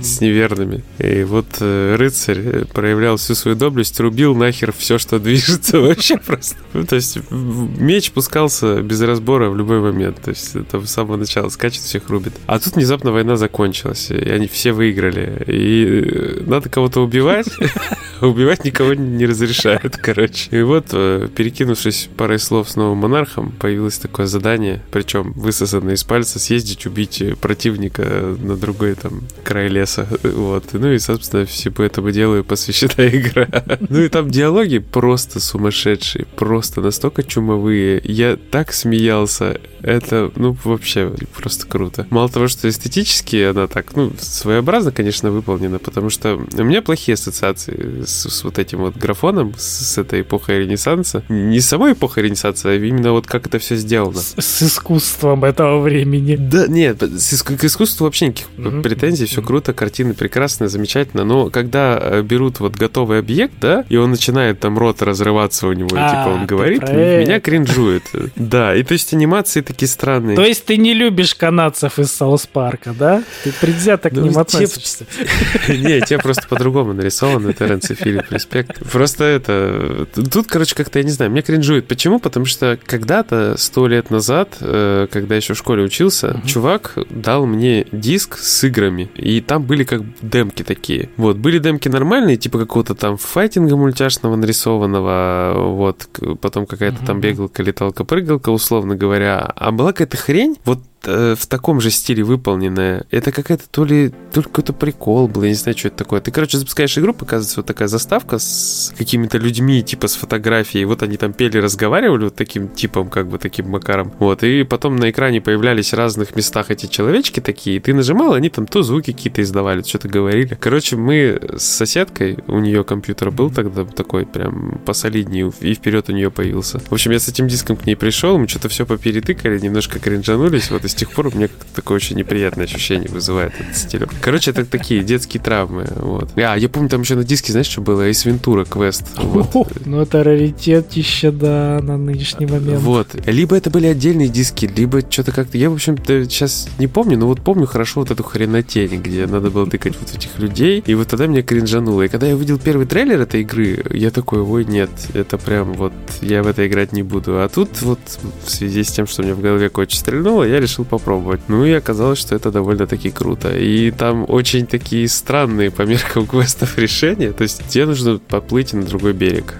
с 0.00 0.20
неверными. 0.20 0.82
И 0.98 1.24
вот 1.24 1.46
э, 1.60 1.96
рыцарь 1.96 2.64
проявлял 2.66 3.16
всю 3.16 3.34
свою 3.34 3.56
доблесть, 3.56 3.98
рубил 4.00 4.34
нахер 4.34 4.72
все, 4.72 4.98
что 4.98 5.18
движется 5.18 5.80
вообще 5.80 6.16
просто. 6.18 6.56
Ну, 6.72 6.84
то 6.84 6.96
есть 6.96 7.18
меч 7.30 8.10
пускался 8.12 8.82
без 8.82 9.00
разбора 9.00 9.50
в 9.50 9.56
любой 9.56 9.80
момент. 9.80 10.20
То 10.22 10.30
есть 10.30 10.54
это 10.54 10.80
с 10.80 10.90
самого 10.90 11.16
начала 11.16 11.48
скачет, 11.48 11.82
всех 11.82 12.08
рубит. 12.08 12.32
А 12.46 12.58
тут 12.58 12.74
внезапно 12.76 13.12
война 13.12 13.36
закончилась, 13.36 14.10
и 14.10 14.28
они 14.28 14.46
все 14.46 14.72
выиграли. 14.72 15.42
И 15.46 15.84
э, 15.86 16.42
надо 16.46 16.68
кого-то 16.68 17.02
убивать, 17.02 17.48
убивать 18.26 18.64
никого 18.64 18.94
не 18.94 19.26
разрешают, 19.26 19.96
короче. 20.02 20.48
И 20.50 20.62
вот, 20.62 20.86
э, 20.92 21.28
перекинувшись 21.34 22.08
парой 22.16 22.38
слов 22.38 22.70
с 22.70 22.76
новым 22.76 22.98
монархом, 22.98 23.52
появилось 23.52 23.98
такое 23.98 24.26
задание, 24.26 24.82
причем 24.90 25.32
высосанное 25.32 25.94
из 25.94 26.04
пальца, 26.04 26.38
съездить, 26.38 26.86
убить 26.86 27.22
противника 27.40 28.36
на 28.38 28.56
другой 28.56 28.94
там 28.94 29.22
край 29.44 29.68
леса. 29.68 30.08
Вот. 30.40 30.72
Ну 30.72 30.92
и, 30.92 30.98
собственно, 30.98 31.44
всему 31.44 31.82
этому 31.84 32.10
делаю 32.12 32.44
посвящена 32.44 33.08
игра. 33.08 33.48
Ну 33.88 34.00
и 34.00 34.08
там 34.08 34.30
диалоги 34.30 34.78
просто 34.78 35.40
сумасшедшие, 35.40 36.24
просто 36.24 36.80
настолько 36.80 37.22
чумовые. 37.22 38.00
Я 38.04 38.36
так 38.36 38.72
смеялся. 38.72 39.60
Это, 39.82 40.30
ну, 40.36 40.56
вообще 40.64 41.12
просто 41.34 41.66
круто. 41.66 42.06
Мало 42.10 42.28
того, 42.28 42.48
что 42.48 42.68
эстетически 42.68 43.36
она 43.42 43.66
так, 43.66 43.96
ну, 43.96 44.12
своеобразно, 44.18 44.92
конечно, 44.92 45.30
выполнена, 45.30 45.78
потому 45.78 46.10
что 46.10 46.36
у 46.36 46.64
меня 46.64 46.82
плохие 46.82 47.14
ассоциации 47.14 48.04
с, 48.10 48.28
с 48.28 48.44
вот 48.44 48.58
этим 48.58 48.80
вот 48.80 48.96
графоном, 48.96 49.54
с, 49.56 49.94
с 49.94 49.98
этой 49.98 50.22
эпохой 50.22 50.60
Ренессанса. 50.60 51.22
Не 51.28 51.60
самой 51.60 51.92
эпохой 51.92 52.24
Ренессанса, 52.24 52.70
а 52.70 52.74
именно 52.74 53.12
вот 53.12 53.26
как 53.26 53.46
это 53.46 53.58
все 53.58 53.76
сделано. 53.76 54.18
С, 54.18 54.34
с 54.38 54.62
искусством 54.62 55.44
этого 55.44 55.80
времени. 55.80 56.36
Да, 56.36 56.66
нет, 56.66 57.02
с, 57.02 57.42
к 57.42 57.64
искусству 57.64 58.04
вообще 58.04 58.28
никаких 58.28 58.48
mm-hmm. 58.56 58.82
претензий, 58.82 59.26
все 59.26 59.42
круто, 59.42 59.72
картины 59.72 60.14
прекрасные, 60.14 60.68
замечательно, 60.68 61.24
но 61.24 61.50
когда 61.50 61.98
э, 62.00 62.22
берут 62.22 62.60
вот 62.60 62.76
готовый 62.76 63.18
объект, 63.18 63.54
да, 63.60 63.84
и 63.88 63.96
он 63.96 64.10
начинает 64.10 64.60
там 64.60 64.78
рот 64.78 65.02
разрываться 65.02 65.66
у 65.66 65.72
него, 65.72 65.90
а, 65.92 66.10
типа 66.10 66.34
он 66.34 66.46
говорит, 66.46 66.82
меня 66.82 67.40
кринжует. 67.40 68.02
Да, 68.36 68.74
и 68.74 68.82
то 68.82 68.92
есть 68.92 69.12
анимации 69.12 69.60
такие 69.60 69.88
странные. 69.88 70.36
То 70.36 70.44
есть 70.44 70.64
ты 70.64 70.76
не 70.76 70.94
любишь 70.94 71.34
канадцев 71.34 71.98
из 71.98 72.10
Саус 72.12 72.46
Парка, 72.46 72.94
да? 72.98 73.22
Ты 73.44 73.52
предвзято 73.52 74.10
к 74.10 74.12
ним 74.14 74.36
относишься. 74.38 75.06
Не, 75.68 76.00
те 76.00 76.18
просто 76.18 76.46
по-другому 76.48 76.92
нарисованы, 76.92 77.52
Терренс 77.52 77.90
и 77.90 77.94
Филипп, 78.00 78.30
респект. 78.30 78.78
Просто 78.90 79.24
это... 79.24 80.06
Тут, 80.32 80.46
короче, 80.46 80.74
как-то, 80.74 80.98
я 80.98 81.04
не 81.04 81.10
знаю, 81.10 81.30
мне 81.30 81.42
кринжует. 81.42 81.86
Почему? 81.86 82.18
Потому 82.18 82.46
что 82.46 82.78
когда-то, 82.84 83.56
сто 83.58 83.86
лет 83.86 84.10
назад, 84.10 84.56
э, 84.60 85.06
когда 85.10 85.36
еще 85.36 85.54
в 85.54 85.58
школе 85.58 85.82
учился, 85.82 86.28
uh-huh. 86.28 86.46
чувак 86.46 86.98
дал 87.10 87.46
мне 87.46 87.86
диск 87.92 88.38
с 88.38 88.64
играми, 88.64 89.10
и 89.14 89.40
там 89.40 89.64
были 89.64 89.84
как 89.84 90.02
демки 90.22 90.62
такие. 90.62 91.10
Вот, 91.16 91.36
были 91.36 91.58
демки 91.58 91.88
нормальные, 91.88 92.36
типа 92.36 92.58
какого-то 92.58 92.94
там 92.94 93.16
файтинга 93.16 93.76
мультяшного 93.76 94.36
нарисованного, 94.36 95.54
вот, 95.56 96.08
потом 96.40 96.66
какая-то 96.66 97.02
uh-huh. 97.02 97.06
там 97.06 97.20
бегалка, 97.20 97.62
леталка, 97.62 98.04
прыгалка, 98.04 98.50
условно 98.50 98.96
говоря. 98.96 99.52
А 99.56 99.70
была 99.70 99.92
какая-то 99.92 100.16
хрень, 100.16 100.56
вот 100.64 100.80
в 101.06 101.46
таком 101.48 101.80
же 101.80 101.90
стиле 101.90 102.22
выполненная. 102.22 103.06
Это 103.10 103.32
какая-то 103.32 103.64
то 103.70 103.84
ли, 103.84 104.12
то 104.32 104.40
ли 104.40 104.46
какой-то 104.46 104.72
прикол 104.72 105.28
был, 105.28 105.42
я 105.42 105.48
не 105.48 105.54
знаю, 105.54 105.76
что 105.76 105.88
это 105.88 105.98
такое. 105.98 106.20
Ты, 106.20 106.30
короче, 106.30 106.58
запускаешь 106.58 106.96
игру, 106.98 107.14
показывается 107.14 107.60
вот 107.60 107.66
такая 107.66 107.88
заставка 107.88 108.38
с 108.38 108.92
какими-то 108.96 109.38
людьми, 109.38 109.82
типа 109.82 110.08
с 110.08 110.14
фотографией. 110.14 110.84
Вот 110.84 111.02
они 111.02 111.16
там 111.16 111.32
пели, 111.32 111.58
разговаривали 111.58 112.24
вот 112.24 112.34
таким 112.34 112.68
типом, 112.68 113.08
как 113.08 113.28
бы 113.28 113.38
таким 113.38 113.68
макаром. 113.70 114.12
Вот, 114.18 114.42
и 114.42 114.64
потом 114.64 114.96
на 114.96 115.10
экране 115.10 115.40
появлялись 115.40 115.92
в 115.92 115.96
разных 115.96 116.36
местах 116.36 116.70
эти 116.70 116.86
человечки 116.86 117.40
такие, 117.40 117.76
и 117.76 117.80
ты 117.80 117.94
нажимал, 117.94 118.34
они 118.34 118.50
там 118.50 118.66
то 118.66 118.82
звуки 118.82 119.12
какие-то 119.12 119.42
издавали, 119.42 119.82
что-то 119.82 120.08
говорили. 120.08 120.56
Короче, 120.60 120.96
мы 120.96 121.40
с 121.56 121.64
соседкой, 121.64 122.38
у 122.46 122.58
нее 122.58 122.84
компьютер 122.84 123.30
был 123.30 123.50
тогда 123.50 123.84
такой 123.84 124.26
прям 124.26 124.80
посолиднее, 124.84 125.52
и 125.60 125.74
вперед 125.74 126.08
у 126.08 126.12
нее 126.12 126.30
появился. 126.30 126.78
В 126.78 126.92
общем, 126.92 127.12
я 127.12 127.18
с 127.18 127.28
этим 127.28 127.48
диском 127.48 127.76
к 127.76 127.86
ней 127.86 127.94
пришел, 127.94 128.38
мы 128.38 128.48
что-то 128.48 128.68
все 128.68 128.84
поперетыкали, 128.86 129.58
немножко 129.58 129.98
кринжанулись, 129.98 130.70
вот 130.70 130.84
с 130.90 130.94
тех 130.94 131.10
пор 131.10 131.28
у 131.28 131.30
меня 131.30 131.48
такое 131.74 131.96
очень 131.96 132.16
неприятное 132.16 132.64
ощущение 132.64 133.08
вызывает 133.08 133.52
этот 133.58 133.76
стиль. 133.76 134.06
Короче, 134.20 134.50
это 134.50 134.64
такие 134.64 135.02
детские 135.02 135.42
травмы. 135.42 135.86
Вот. 135.96 136.30
А, 136.36 136.56
я 136.56 136.68
помню, 136.68 136.88
там 136.88 137.02
еще 137.02 137.14
на 137.14 137.24
диске, 137.24 137.52
знаешь, 137.52 137.68
что 137.68 137.80
было? 137.80 138.02
Эйс 138.02 138.24
Вентура 138.24 138.64
квест. 138.64 139.04
Вот. 139.16 139.86
Ну, 139.86 140.00
это 140.00 140.24
раритет 140.24 140.92
еще, 140.92 141.30
да, 141.30 141.80
на 141.82 141.96
нынешний 141.96 142.46
момент. 142.46 142.80
Вот. 142.80 143.08
Либо 143.26 143.56
это 143.56 143.70
были 143.70 143.86
отдельные 143.86 144.28
диски, 144.28 144.66
либо 144.66 145.00
что-то 145.08 145.32
как-то... 145.32 145.56
Я, 145.58 145.70
в 145.70 145.74
общем-то, 145.74 146.24
сейчас 146.24 146.68
не 146.78 146.86
помню, 146.86 147.18
но 147.18 147.26
вот 147.26 147.40
помню 147.40 147.66
хорошо 147.66 148.00
вот 148.00 148.10
эту 148.10 148.22
хренотень, 148.22 149.00
где 149.00 149.26
надо 149.26 149.50
было 149.50 149.66
тыкать 149.66 149.94
вот 150.00 150.14
этих 150.14 150.38
людей, 150.38 150.82
и 150.84 150.94
вот 150.94 151.08
тогда 151.08 151.26
меня 151.26 151.42
кринжануло. 151.42 152.02
И 152.02 152.08
когда 152.08 152.26
я 152.26 152.34
увидел 152.34 152.58
первый 152.58 152.86
трейлер 152.86 153.20
этой 153.20 153.42
игры, 153.42 153.84
я 153.90 154.10
такой, 154.10 154.40
ой, 154.40 154.64
нет, 154.64 154.90
это 155.14 155.38
прям 155.38 155.74
вот, 155.74 155.92
я 156.20 156.42
в 156.42 156.46
это 156.46 156.66
играть 156.66 156.92
не 156.92 157.02
буду. 157.02 157.42
А 157.42 157.48
тут 157.48 157.82
вот 157.82 158.00
в 158.44 158.50
связи 158.50 158.82
с 158.82 158.90
тем, 158.90 159.06
что 159.06 159.22
мне 159.22 159.34
в 159.34 159.40
голове 159.40 159.68
коч 159.68 159.94
стрельнуло, 159.94 160.44
я 160.44 160.60
решил 160.60 160.79
решил 160.80 160.84
попробовать. 160.84 161.40
Ну 161.48 161.64
и 161.64 161.72
оказалось, 161.72 162.18
что 162.18 162.34
это 162.34 162.50
довольно-таки 162.50 163.10
круто. 163.10 163.56
И 163.56 163.90
там 163.90 164.24
очень 164.28 164.66
такие 164.66 165.08
странные 165.08 165.70
по 165.70 165.82
меркам 165.82 166.26
квестов 166.30 166.78
решения. 166.78 167.32
То 167.32 167.42
есть 167.42 167.62
тебе 167.68 167.86
нужно 167.86 168.18
поплыть 168.18 168.72
на 168.72 168.82
другой 168.82 169.12
берег. 169.12 169.54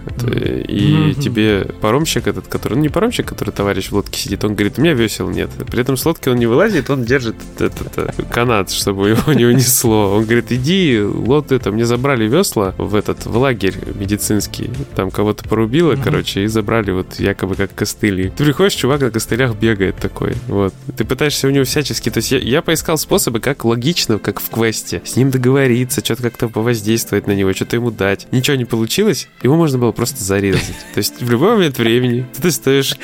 И 0.69 1.13
mm-hmm. 1.15 1.21
тебе 1.21 1.67
паромщик 1.81 2.27
этот, 2.27 2.49
который... 2.49 2.75
Ну 2.75 2.83
не 2.83 2.89
паромщик, 2.89 3.27
который 3.27 3.51
товарищ 3.51 3.91
в 3.91 3.95
лодке 3.95 4.19
сидит, 4.21 4.45
он 4.45 4.55
говорит, 4.55 4.79
у 4.79 4.83
меня 4.83 4.95
весел 4.95 5.31
нет. 5.31 5.51
При 5.71 5.81
этом 5.81 5.97
с 5.97 6.07
лодки 6.07 6.29
он 6.29 6.37
не 6.37 6.47
вылазит, 6.47 6.91
он 6.91 7.05
держит 7.05 7.37
этот, 7.59 7.99
этот 7.99 8.29
канат, 8.31 8.71
чтобы 8.71 9.09
его 9.11 9.33
не 9.33 9.47
унесло. 9.47 10.17
Он 10.17 10.25
говорит, 10.25 10.53
иди, 10.53 11.01
лодку 11.01 11.55
это, 11.55 11.73
мне 11.73 11.85
забрали 11.85 12.29
весла 12.29 12.75
в 12.79 12.95
этот, 12.95 13.27
в 13.27 13.37
лагерь 13.37 13.75
медицинский. 13.95 14.71
Там 14.95 15.11
кого-то 15.11 15.49
порубило, 15.49 15.93
mm-hmm. 15.93 16.05
короче, 16.05 16.45
и 16.45 16.47
забрали 16.47 16.93
вот 16.93 17.19
якобы 17.19 17.55
как 17.55 17.75
костыли. 17.75 18.33
Ты 18.37 18.45
приходишь, 18.45 18.75
чувак 18.75 19.01
на 19.01 19.11
костылях 19.11 19.57
бегает 19.57 19.97
такой. 19.97 20.35
Вот. 20.47 20.75
Ты 20.97 21.05
пытаешься 21.11 21.49
у 21.49 21.51
него 21.51 21.65
всячески... 21.65 22.09
То 22.09 22.19
есть 22.19 22.31
я, 22.31 22.39
я 22.39 22.63
поискал 22.63 22.97
способы, 22.97 23.41
как 23.41 23.65
логично, 23.65 24.21
как 24.21 24.41
в 24.41 24.49
квесте, 24.49 25.03
с 25.05 25.17
ним 25.17 25.33
договориться, 25.33 26.05
что-то 26.05 26.23
как-то 26.23 26.49
повоздействовать 26.49 27.27
на 27.27 27.33
него, 27.33 27.53
что-то 27.53 27.75
ему 27.75 27.91
дать. 27.91 28.29
Ничего 28.31 28.57
не 28.57 28.65
получилось, 28.65 29.27
его 29.43 29.57
можно 29.57 29.77
было 29.79 29.91
просто 29.91 30.23
зарезать. 30.23 30.77
То 30.95 30.99
есть 30.99 31.21
в 31.21 31.29
любой 31.29 31.57
момент 31.57 31.79
времени 31.79 32.27
ты 32.41 32.53
стоишь... 32.53 32.95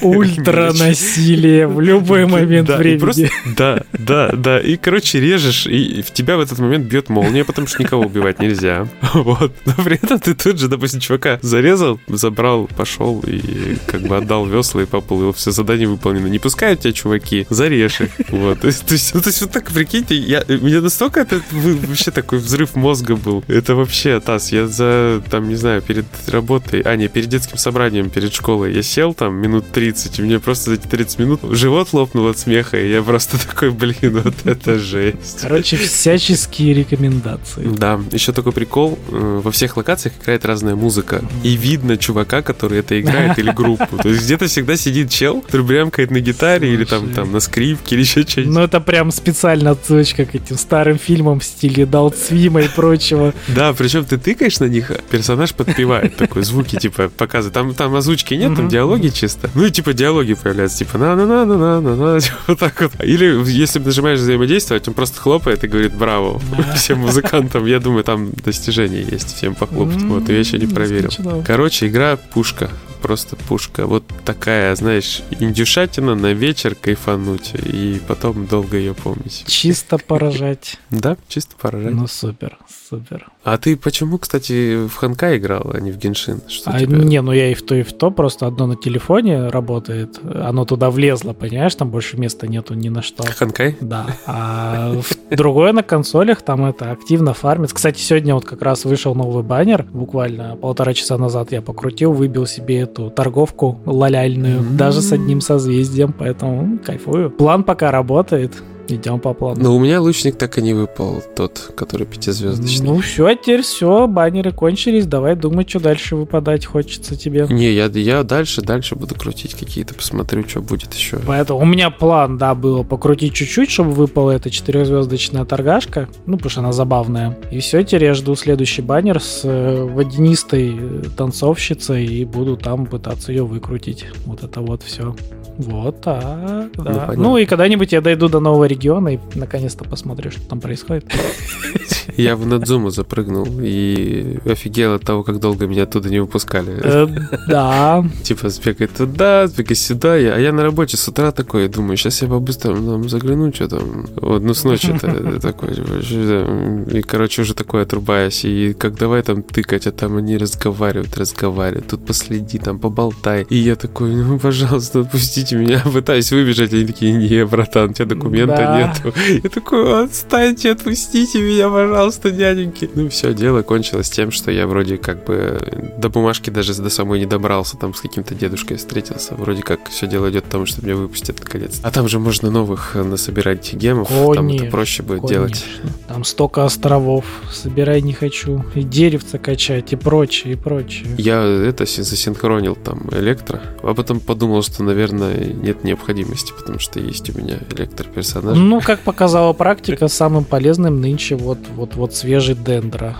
Ультра 0.00 0.72
насилие 0.72 1.66
в 1.66 1.80
любой 1.80 2.26
момент 2.26 2.68
времени. 2.68 3.30
Да, 3.56 3.82
да, 3.92 4.30
да. 4.32 4.60
И, 4.60 4.76
короче, 4.76 5.18
режешь, 5.18 5.66
и 5.66 6.02
в 6.02 6.12
тебя 6.12 6.36
в 6.36 6.40
этот 6.40 6.60
момент 6.60 6.86
бьет 6.86 7.08
молния, 7.08 7.44
потому 7.44 7.66
что 7.66 7.82
никого 7.82 8.04
убивать 8.04 8.38
нельзя. 8.38 8.86
Вот. 9.12 9.52
Но 9.64 9.72
при 9.84 9.96
этом 9.96 10.20
ты 10.20 10.34
тут 10.34 10.60
же, 10.60 10.68
допустим, 10.68 11.00
чувака 11.00 11.40
зарезал, 11.42 11.98
забрал, 12.06 12.68
пошел 12.76 13.24
и 13.26 13.76
как 13.86 14.02
бы 14.02 14.16
отдал 14.16 14.46
весла 14.46 14.82
и 14.82 14.86
поплыл. 14.86 15.32
Все 15.32 15.50
задание 15.50 15.88
выполнено. 15.88 16.28
Не 16.28 16.38
пускают 16.38 16.80
тебя 16.80 16.92
чуваки 16.92 17.44
зарежь 17.56 18.00
их. 18.00 18.10
Вот. 18.28 18.60
То 18.60 18.68
есть, 18.68 18.86
то 18.86 18.92
есть, 18.92 19.14
ну, 19.14 19.20
то 19.20 19.28
есть 19.28 19.40
вот 19.40 19.50
так, 19.50 19.72
прикиньте, 19.72 20.14
я, 20.14 20.44
меня 20.48 20.80
настолько 20.80 21.20
это 21.20 21.40
вообще 21.50 22.10
такой 22.10 22.38
взрыв 22.38 22.76
мозга 22.76 23.16
был. 23.16 23.42
Это 23.48 23.74
вообще, 23.74 24.20
Тас, 24.20 24.52
я 24.52 24.66
за, 24.66 25.22
там, 25.30 25.48
не 25.48 25.56
знаю, 25.56 25.82
перед 25.82 26.06
работой, 26.28 26.80
а, 26.82 26.96
не, 26.96 27.08
перед 27.08 27.28
детским 27.28 27.56
собранием, 27.58 28.10
перед 28.10 28.32
школой, 28.32 28.74
я 28.74 28.82
сел 28.82 29.14
там 29.14 29.34
минут 29.34 29.64
30, 29.72 30.18
и 30.18 30.22
мне 30.22 30.38
просто 30.38 30.70
за 30.70 30.76
эти 30.76 30.86
30 30.86 31.18
минут 31.18 31.40
живот 31.50 31.92
лопнул 31.92 32.28
от 32.28 32.38
смеха, 32.38 32.78
и 32.78 32.90
я 32.90 33.02
просто 33.02 33.38
такой, 33.46 33.70
блин, 33.70 34.20
вот 34.22 34.34
это 34.44 34.78
жесть. 34.78 35.40
Короче, 35.40 35.76
всяческие 35.76 36.74
рекомендации. 36.74 37.66
Да, 37.66 38.00
еще 38.12 38.32
такой 38.32 38.52
прикол, 38.52 38.98
э, 39.08 39.40
во 39.42 39.50
всех 39.50 39.76
локациях 39.76 40.14
играет 40.22 40.44
разная 40.44 40.76
музыка, 40.76 41.22
и 41.42 41.56
видно 41.56 41.96
чувака, 41.96 42.42
который 42.42 42.80
это 42.80 43.00
играет, 43.00 43.38
или 43.38 43.50
группу. 43.50 43.96
То 43.96 44.08
есть 44.08 44.24
где-то 44.24 44.46
всегда 44.46 44.76
сидит 44.76 45.10
чел, 45.10 45.40
который 45.40 45.66
блямкает 45.66 46.10
на 46.10 46.20
гитаре, 46.20 46.72
или 46.72 46.84
там, 46.84 47.12
там 47.12 47.32
на 47.32 47.40
скрипки 47.46 47.94
или 47.94 48.00
еще 48.02 48.22
что-нибудь. 48.22 48.54
Ну, 48.54 48.60
это 48.60 48.80
прям 48.80 49.10
специально 49.10 49.70
отсылочка 49.70 50.24
к 50.24 50.34
этим 50.34 50.56
старым 50.56 50.98
фильмам 50.98 51.40
в 51.40 51.44
стиле 51.44 51.86
Далцвима 51.86 52.60
и 52.62 52.68
прочего. 52.68 53.32
Да, 53.48 53.72
причем 53.72 54.04
ты 54.04 54.18
тыкаешь 54.18 54.60
на 54.60 54.66
них, 54.66 54.90
а 54.90 55.00
персонаж 55.10 55.54
подпевает 55.54 56.16
такой 56.16 56.42
звуки, 56.42 56.76
типа, 56.76 57.08
показывает. 57.08 57.54
Там, 57.54 57.74
там 57.74 57.94
озвучки 57.94 58.34
нет, 58.34 58.54
там 58.54 58.68
диалоги 58.68 59.08
чисто. 59.08 59.50
Ну 59.54 59.64
и 59.64 59.70
типа 59.70 59.92
диалоги 59.92 60.34
появляются, 60.34 60.78
типа 60.78 60.98
на 60.98 61.16
на 61.16 61.26
на 61.26 61.44
на 61.44 61.56
на 61.56 61.80
на 61.80 61.96
на 61.96 62.18
вот 62.46 62.58
так 62.58 62.80
вот. 62.80 62.92
Или 63.02 63.42
если 63.50 63.78
нажимаешь 63.78 64.18
взаимодействовать, 64.18 64.86
он 64.88 64.94
просто 64.94 65.20
хлопает 65.20 65.64
и 65.64 65.68
говорит 65.68 65.94
браво 65.94 66.40
всем 66.76 66.98
музыкантам. 66.98 67.66
Я 67.66 67.80
думаю, 67.80 68.04
там 68.04 68.32
достижения 68.44 69.02
есть, 69.02 69.36
всем 69.36 69.54
похлопать. 69.54 70.02
Вот, 70.02 70.28
я 70.28 70.38
еще 70.38 70.58
не 70.58 70.66
проверил. 70.66 71.10
Короче, 71.44 71.86
игра 71.86 72.16
пушка 72.16 72.70
просто 73.06 73.36
пушка. 73.36 73.86
Вот 73.86 74.02
такая, 74.24 74.74
знаешь, 74.74 75.22
индюшатина 75.38 76.16
на 76.16 76.32
вечер 76.32 76.74
кайфануть 76.74 77.52
и 77.54 78.00
потом 78.08 78.46
долго 78.46 78.76
ее 78.76 78.94
помнить. 78.94 79.44
Чисто 79.46 79.96
поражать. 79.98 80.78
Да, 80.90 81.16
чисто 81.28 81.54
поражать. 81.54 81.94
Ну 81.94 82.08
супер, 82.08 82.58
супер. 82.90 83.28
А 83.44 83.58
ты 83.58 83.76
почему, 83.76 84.18
кстати, 84.18 84.88
в 84.88 84.96
Ханка 84.96 85.36
играл, 85.36 85.70
а 85.72 85.78
не 85.78 85.92
в 85.92 85.98
Геншин? 85.98 86.40
Что 86.48 86.72
а, 86.72 86.80
тебя... 86.80 86.96
Не, 86.96 87.22
ну 87.22 87.30
я 87.30 87.52
и 87.52 87.54
в 87.54 87.62
то, 87.62 87.76
и 87.76 87.84
в 87.84 87.92
то, 87.92 88.10
просто 88.10 88.48
одно 88.48 88.66
на 88.66 88.74
телефоне 88.74 89.50
работает, 89.50 90.18
оно 90.24 90.64
туда 90.64 90.90
влезло, 90.90 91.32
понимаешь, 91.32 91.76
там 91.76 91.90
больше 91.90 92.16
места 92.16 92.48
нету 92.48 92.74
ни 92.74 92.88
на 92.88 93.02
что. 93.02 93.22
Ханкай? 93.22 93.76
Да. 93.80 94.06
А 94.26 95.00
другое 95.30 95.72
на 95.72 95.84
консолях, 95.84 96.42
там 96.42 96.64
это 96.64 96.90
активно 96.90 97.34
фармится. 97.34 97.76
Кстати, 97.76 98.00
сегодня 98.00 98.34
вот 98.34 98.44
как 98.44 98.62
раз 98.62 98.84
вышел 98.84 99.14
новый 99.14 99.44
баннер, 99.44 99.84
буквально 99.84 100.56
полтора 100.56 100.92
часа 100.92 101.16
назад 101.16 101.52
я 101.52 101.62
покрутил, 101.62 102.12
выбил 102.12 102.46
себе 102.46 102.86
эту 102.96 103.10
торговку 103.10 103.80
лаляльную, 103.84 104.60
mm-hmm. 104.60 104.76
даже 104.76 105.02
с 105.02 105.12
одним 105.12 105.40
созвездием, 105.40 106.12
поэтому 106.12 106.78
кайфую. 106.78 107.30
План 107.30 107.62
пока 107.64 107.90
работает. 107.90 108.62
Идем 108.88 109.18
по 109.18 109.34
плану. 109.34 109.62
Но 109.62 109.76
у 109.76 109.80
меня 109.80 110.00
лучник 110.00 110.36
так 110.36 110.58
и 110.58 110.62
не 110.62 110.72
выпал, 110.72 111.22
тот, 111.34 111.72
который 111.76 112.06
пятизвездочный. 112.06 112.86
Ну 112.86 113.00
все, 113.00 113.34
теперь 113.34 113.62
все, 113.62 114.06
баннеры 114.06 114.52
кончились, 114.52 115.06
давай 115.06 115.34
думать, 115.34 115.68
что 115.68 115.80
дальше 115.80 116.14
выпадать 116.14 116.64
хочется 116.64 117.16
тебе. 117.16 117.46
Не, 117.50 117.72
я, 117.72 117.86
я 117.86 118.22
дальше, 118.22 118.62
дальше 118.62 118.94
буду 118.94 119.14
крутить 119.14 119.54
какие-то, 119.54 119.94
посмотрю, 119.94 120.46
что 120.48 120.60
будет 120.60 120.94
еще. 120.94 121.18
Поэтому 121.26 121.60
у 121.60 121.64
меня 121.64 121.90
план, 121.90 122.38
да, 122.38 122.54
было 122.54 122.82
покрутить 122.82 123.34
чуть-чуть, 123.34 123.70
чтобы 123.70 123.90
выпала 123.90 124.30
эта 124.30 124.50
четырехзвездочная 124.50 125.44
торгашка, 125.44 126.08
ну, 126.26 126.36
потому 126.36 126.50
что 126.50 126.60
она 126.60 126.72
забавная. 126.72 127.36
И 127.50 127.58
все, 127.60 127.82
теперь 127.82 128.04
я 128.04 128.14
жду 128.14 128.36
следующий 128.36 128.82
баннер 128.82 129.20
с 129.20 129.40
э, 129.44 129.82
водянистой 129.84 130.78
танцовщицей 131.16 132.06
и 132.06 132.24
буду 132.24 132.56
там 132.56 132.86
пытаться 132.86 133.32
ее 133.32 133.44
выкрутить. 133.44 134.06
Вот 134.26 134.44
это 134.44 134.60
вот 134.60 134.82
все. 134.82 135.14
Вот 135.58 136.00
так, 136.00 136.70
да. 136.76 137.12
Ну, 137.16 137.22
ну 137.22 137.36
и 137.38 137.46
когда-нибудь 137.46 137.92
я 137.92 138.00
дойду 138.00 138.28
до 138.28 138.40
нового 138.40 138.64
региона 138.64 139.14
и 139.14 139.18
наконец-то 139.34 139.84
посмотрю, 139.84 140.30
что 140.30 140.42
там 140.42 140.60
происходит. 140.60 141.04
Я 142.16 142.34
в 142.34 142.46
Надзуму 142.46 142.90
запрыгнул 142.90 143.46
и 143.60 144.38
офигел 144.46 144.94
от 144.94 145.02
того, 145.02 145.22
как 145.22 145.38
долго 145.38 145.66
меня 145.66 145.82
оттуда 145.82 146.08
не 146.08 146.18
выпускали. 146.20 146.80
Э, 146.82 147.06
да. 147.46 148.04
Типа 148.22 148.48
сбегай 148.48 148.88
туда, 148.88 149.46
сбегай 149.46 149.76
сюда. 149.76 150.14
А 150.14 150.38
я 150.38 150.52
на 150.52 150.62
работе 150.62 150.96
с 150.96 151.06
утра 151.08 151.30
такой, 151.30 151.68
думаю, 151.68 151.98
сейчас 151.98 152.22
я 152.22 152.28
по-быстрому 152.28 153.06
загляну, 153.08 153.52
что 153.52 153.68
там. 153.68 154.06
Вот, 154.16 154.42
ну, 154.42 154.54
с 154.54 154.64
ночи-то 154.64 155.40
такой. 155.42 155.74
И, 155.74 157.02
короче, 157.02 157.42
уже 157.42 157.54
такое 157.54 157.82
отрубаясь. 157.82 158.44
И 158.44 158.72
как 158.72 158.96
давай 158.96 159.22
там 159.22 159.42
тыкать, 159.42 159.86
а 159.86 159.92
там 159.92 160.16
они 160.16 160.38
разговаривают, 160.38 161.16
разговаривают. 161.18 161.88
Тут 161.88 162.06
последи, 162.06 162.58
там 162.58 162.78
поболтай. 162.78 163.46
И 163.50 163.56
я 163.56 163.76
такой, 163.76 164.14
ну, 164.14 164.38
пожалуйста, 164.38 165.00
отпустите 165.00 165.45
меня. 165.54 165.82
Пытаюсь 165.92 166.30
выбежать. 166.32 166.72
Они 166.72 166.84
такие, 166.84 167.12
не, 167.12 167.44
братан, 167.46 167.90
у 167.90 167.92
тебя 167.92 168.06
документы 168.06 168.56
да. 168.56 168.94
нету. 169.04 169.16
Я 169.42 169.48
такой, 169.48 170.04
отстаньте, 170.04 170.72
отпустите 170.72 171.40
меня, 171.40 171.68
пожалуйста, 171.68 172.30
дяденьки. 172.30 172.90
Ну, 172.94 173.08
все, 173.08 173.32
дело 173.34 173.62
кончилось 173.62 174.10
тем, 174.10 174.30
что 174.30 174.50
я 174.50 174.66
вроде 174.66 174.96
как 174.96 175.24
бы 175.24 175.92
до 175.98 176.08
бумажки 176.08 176.50
даже 176.50 176.74
до 176.74 176.90
самой 176.90 177.20
не 177.20 177.26
добрался, 177.26 177.76
там 177.76 177.94
с 177.94 178.00
каким-то 178.00 178.34
дедушкой 178.34 178.76
встретился. 178.76 179.34
Вроде 179.34 179.62
как 179.62 179.88
все 179.88 180.06
дело 180.06 180.30
идет 180.30 180.44
к 180.44 180.48
тому, 180.48 180.66
что 180.66 180.84
меня 180.84 180.96
выпустят 180.96 181.38
наконец. 181.40 181.80
А 181.82 181.90
там 181.90 182.08
же 182.08 182.18
можно 182.18 182.50
новых 182.50 182.94
насобирать 182.94 183.72
гемов, 183.74 184.08
конечно, 184.08 184.34
там 184.34 184.48
это 184.48 184.64
проще 184.66 185.02
будет 185.02 185.22
конечно. 185.22 185.36
делать. 185.36 185.64
Там 186.08 186.24
столько 186.24 186.64
островов, 186.64 187.24
собирай 187.52 188.02
не 188.02 188.12
хочу, 188.12 188.64
и 188.74 188.82
деревца 188.82 189.38
качать, 189.38 189.92
и 189.92 189.96
прочее, 189.96 190.54
и 190.54 190.56
прочее. 190.56 191.08
Я 191.18 191.42
это 191.42 191.84
засинхронил 191.86 192.76
там 192.76 193.08
электро, 193.12 193.62
а 193.82 193.94
потом 193.94 194.20
подумал, 194.20 194.62
что, 194.62 194.82
наверное, 194.82 195.35
нет 195.38 195.84
необходимости, 195.84 196.52
потому 196.56 196.78
что 196.78 197.00
есть 197.00 197.34
у 197.34 197.38
меня 197.38 197.58
электроперсонаж. 197.70 198.56
Ну, 198.56 198.80
как 198.80 199.00
показала 199.00 199.52
практика, 199.52 200.08
самым 200.08 200.44
полезным 200.44 201.00
нынче 201.00 201.36
вот, 201.36 201.58
вот, 201.74 201.94
вот 201.96 202.14
свежий 202.14 202.54
дендро 202.54 203.16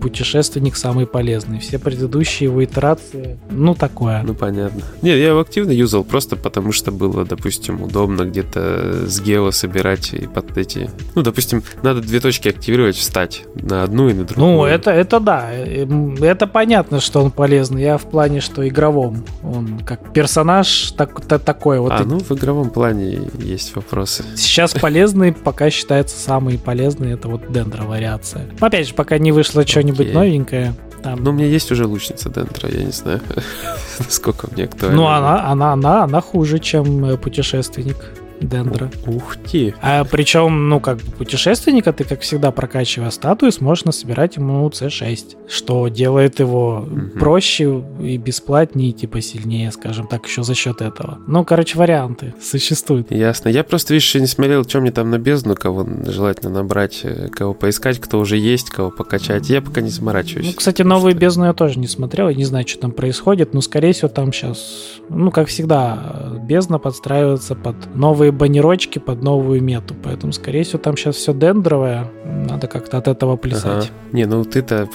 путешественник 0.00 0.76
самый 0.76 1.06
полезный. 1.06 1.58
Все 1.58 1.78
предыдущие 1.78 2.48
его 2.48 2.64
итерации, 2.64 3.38
ну, 3.50 3.74
такое. 3.74 4.22
Ну, 4.22 4.34
понятно. 4.34 4.82
Нет, 5.02 5.18
я 5.18 5.28
его 5.28 5.40
активно 5.40 5.70
юзал 5.70 6.04
просто 6.04 6.36
потому, 6.36 6.72
что 6.72 6.92
было, 6.92 7.24
допустим, 7.24 7.82
удобно 7.82 8.22
где-то 8.22 9.06
с 9.06 9.20
гео 9.20 9.50
собирать 9.50 10.12
и 10.14 10.26
под 10.26 10.56
эти... 10.56 10.90
Ну, 11.14 11.22
допустим, 11.22 11.62
надо 11.82 12.00
две 12.00 12.20
точки 12.20 12.48
активировать, 12.48 12.96
встать 12.96 13.44
на 13.54 13.82
одну 13.82 14.08
и 14.08 14.12
на 14.12 14.24
другую. 14.24 14.56
Ну, 14.56 14.64
это, 14.64 14.90
это 14.90 15.20
да. 15.20 15.50
Эм, 15.52 16.14
это 16.22 16.46
понятно, 16.46 17.00
что 17.00 17.22
он 17.22 17.30
полезный. 17.30 17.82
Я 17.82 17.98
в 17.98 18.04
плане, 18.04 18.40
что 18.40 18.66
игровом. 18.66 19.24
Он 19.42 19.80
как 19.80 20.12
персонаж 20.12 20.92
так, 20.92 21.24
так, 21.26 21.42
такой 21.42 21.78
вот. 21.78 21.92
А, 21.92 22.04
ну, 22.04 22.18
в 22.18 22.30
игровом 22.32 22.70
плане 22.70 23.20
есть 23.38 23.74
вопросы. 23.76 24.24
Сейчас 24.36 24.72
полезный 24.72 25.32
пока 25.32 25.70
считается 25.70 26.18
самый 26.18 26.58
полезный. 26.58 27.12
Это 27.12 27.28
вот 27.28 27.50
дендро 27.52 27.84
вариация. 27.84 28.48
Опять 28.60 28.88
же, 28.88 28.94
пока 28.94 29.18
не 29.18 29.32
вышло 29.32 29.64
что-нибудь 29.82 30.14
новенькое. 30.14 30.74
Там. 31.02 31.24
Ну, 31.24 31.30
у 31.30 31.32
меня 31.32 31.46
есть 31.46 31.72
уже 31.72 31.86
лучница 31.86 32.30
Дентра, 32.30 32.70
я 32.70 32.84
не 32.84 32.92
знаю, 32.92 33.20
насколько 33.98 34.48
мне 34.52 34.64
актуально. 34.64 34.96
Ну, 34.96 35.06
она, 35.08 35.50
она, 35.50 35.72
она, 35.72 36.04
она 36.04 36.20
хуже, 36.20 36.60
чем 36.60 37.04
э, 37.04 37.16
путешественник. 37.16 37.96
Дендра. 38.40 38.90
Ух 39.06 39.36
ты. 39.36 39.74
А 39.80 40.04
причем, 40.04 40.68
ну, 40.68 40.80
как 40.80 40.98
бы 40.98 41.10
путешественника 41.12 41.92
ты, 41.92 42.04
как 42.04 42.20
всегда, 42.20 42.50
прокачивая 42.50 43.10
статую, 43.10 43.52
сможешь 43.52 43.84
насобирать 43.84 44.36
ему 44.36 44.68
C6, 44.68 45.36
что 45.48 45.88
делает 45.88 46.40
его 46.40 46.86
угу. 46.86 47.18
проще 47.18 47.84
и 48.00 48.16
бесплатнее, 48.16 48.92
типа 48.92 49.20
сильнее, 49.20 49.70
скажем 49.72 50.06
так, 50.06 50.26
еще 50.26 50.42
за 50.42 50.54
счет 50.54 50.80
этого. 50.80 51.18
Ну, 51.26 51.44
короче, 51.44 51.78
варианты 51.78 52.34
существуют. 52.40 53.10
Ясно. 53.10 53.48
Я 53.48 53.64
просто, 53.64 53.94
видишь, 53.94 54.14
не 54.14 54.26
смотрел, 54.26 54.64
что 54.64 54.80
мне 54.80 54.90
там 54.90 55.10
на 55.10 55.18
бездну, 55.18 55.54
кого 55.54 55.86
желательно 56.06 56.50
набрать, 56.50 57.00
э, 57.02 57.28
кого 57.28 57.54
поискать, 57.54 57.98
кто 57.98 58.18
уже 58.18 58.36
есть, 58.36 58.70
кого 58.70 58.90
покачать. 58.90 59.48
Я 59.48 59.60
пока 59.60 59.80
не 59.80 59.90
заморачиваюсь. 59.90 60.46
Ну, 60.46 60.52
кстати, 60.52 60.82
новую 60.82 61.14
бездну 61.14 61.46
я 61.46 61.52
тоже 61.52 61.78
не 61.78 61.88
смотрел, 61.88 62.28
я 62.28 62.34
не 62.34 62.44
знаю, 62.44 62.66
что 62.66 62.80
там 62.80 62.92
происходит, 62.92 63.54
но, 63.54 63.60
скорее 63.60 63.92
всего, 63.92 64.08
там 64.08 64.32
сейчас, 64.32 65.00
ну, 65.08 65.30
как 65.30 65.48
всегда, 65.48 66.38
бездна 66.42 66.78
подстраивается 66.78 67.54
под 67.54 67.94
новые 67.94 68.21
баннерочки 68.30 68.98
под 68.98 69.22
новую 69.22 69.62
мету. 69.62 69.94
Поэтому, 70.02 70.32
скорее 70.32 70.62
всего, 70.62 70.78
там 70.78 70.96
сейчас 70.96 71.16
все 71.16 71.32
дендровое. 71.32 72.10
Надо 72.24 72.66
как-то 72.66 72.98
от 72.98 73.08
этого 73.08 73.36
плясать. 73.36 73.64
Ага. 73.64 73.86
Не, 74.12 74.26
ну 74.26 74.44
ты-то 74.44 74.88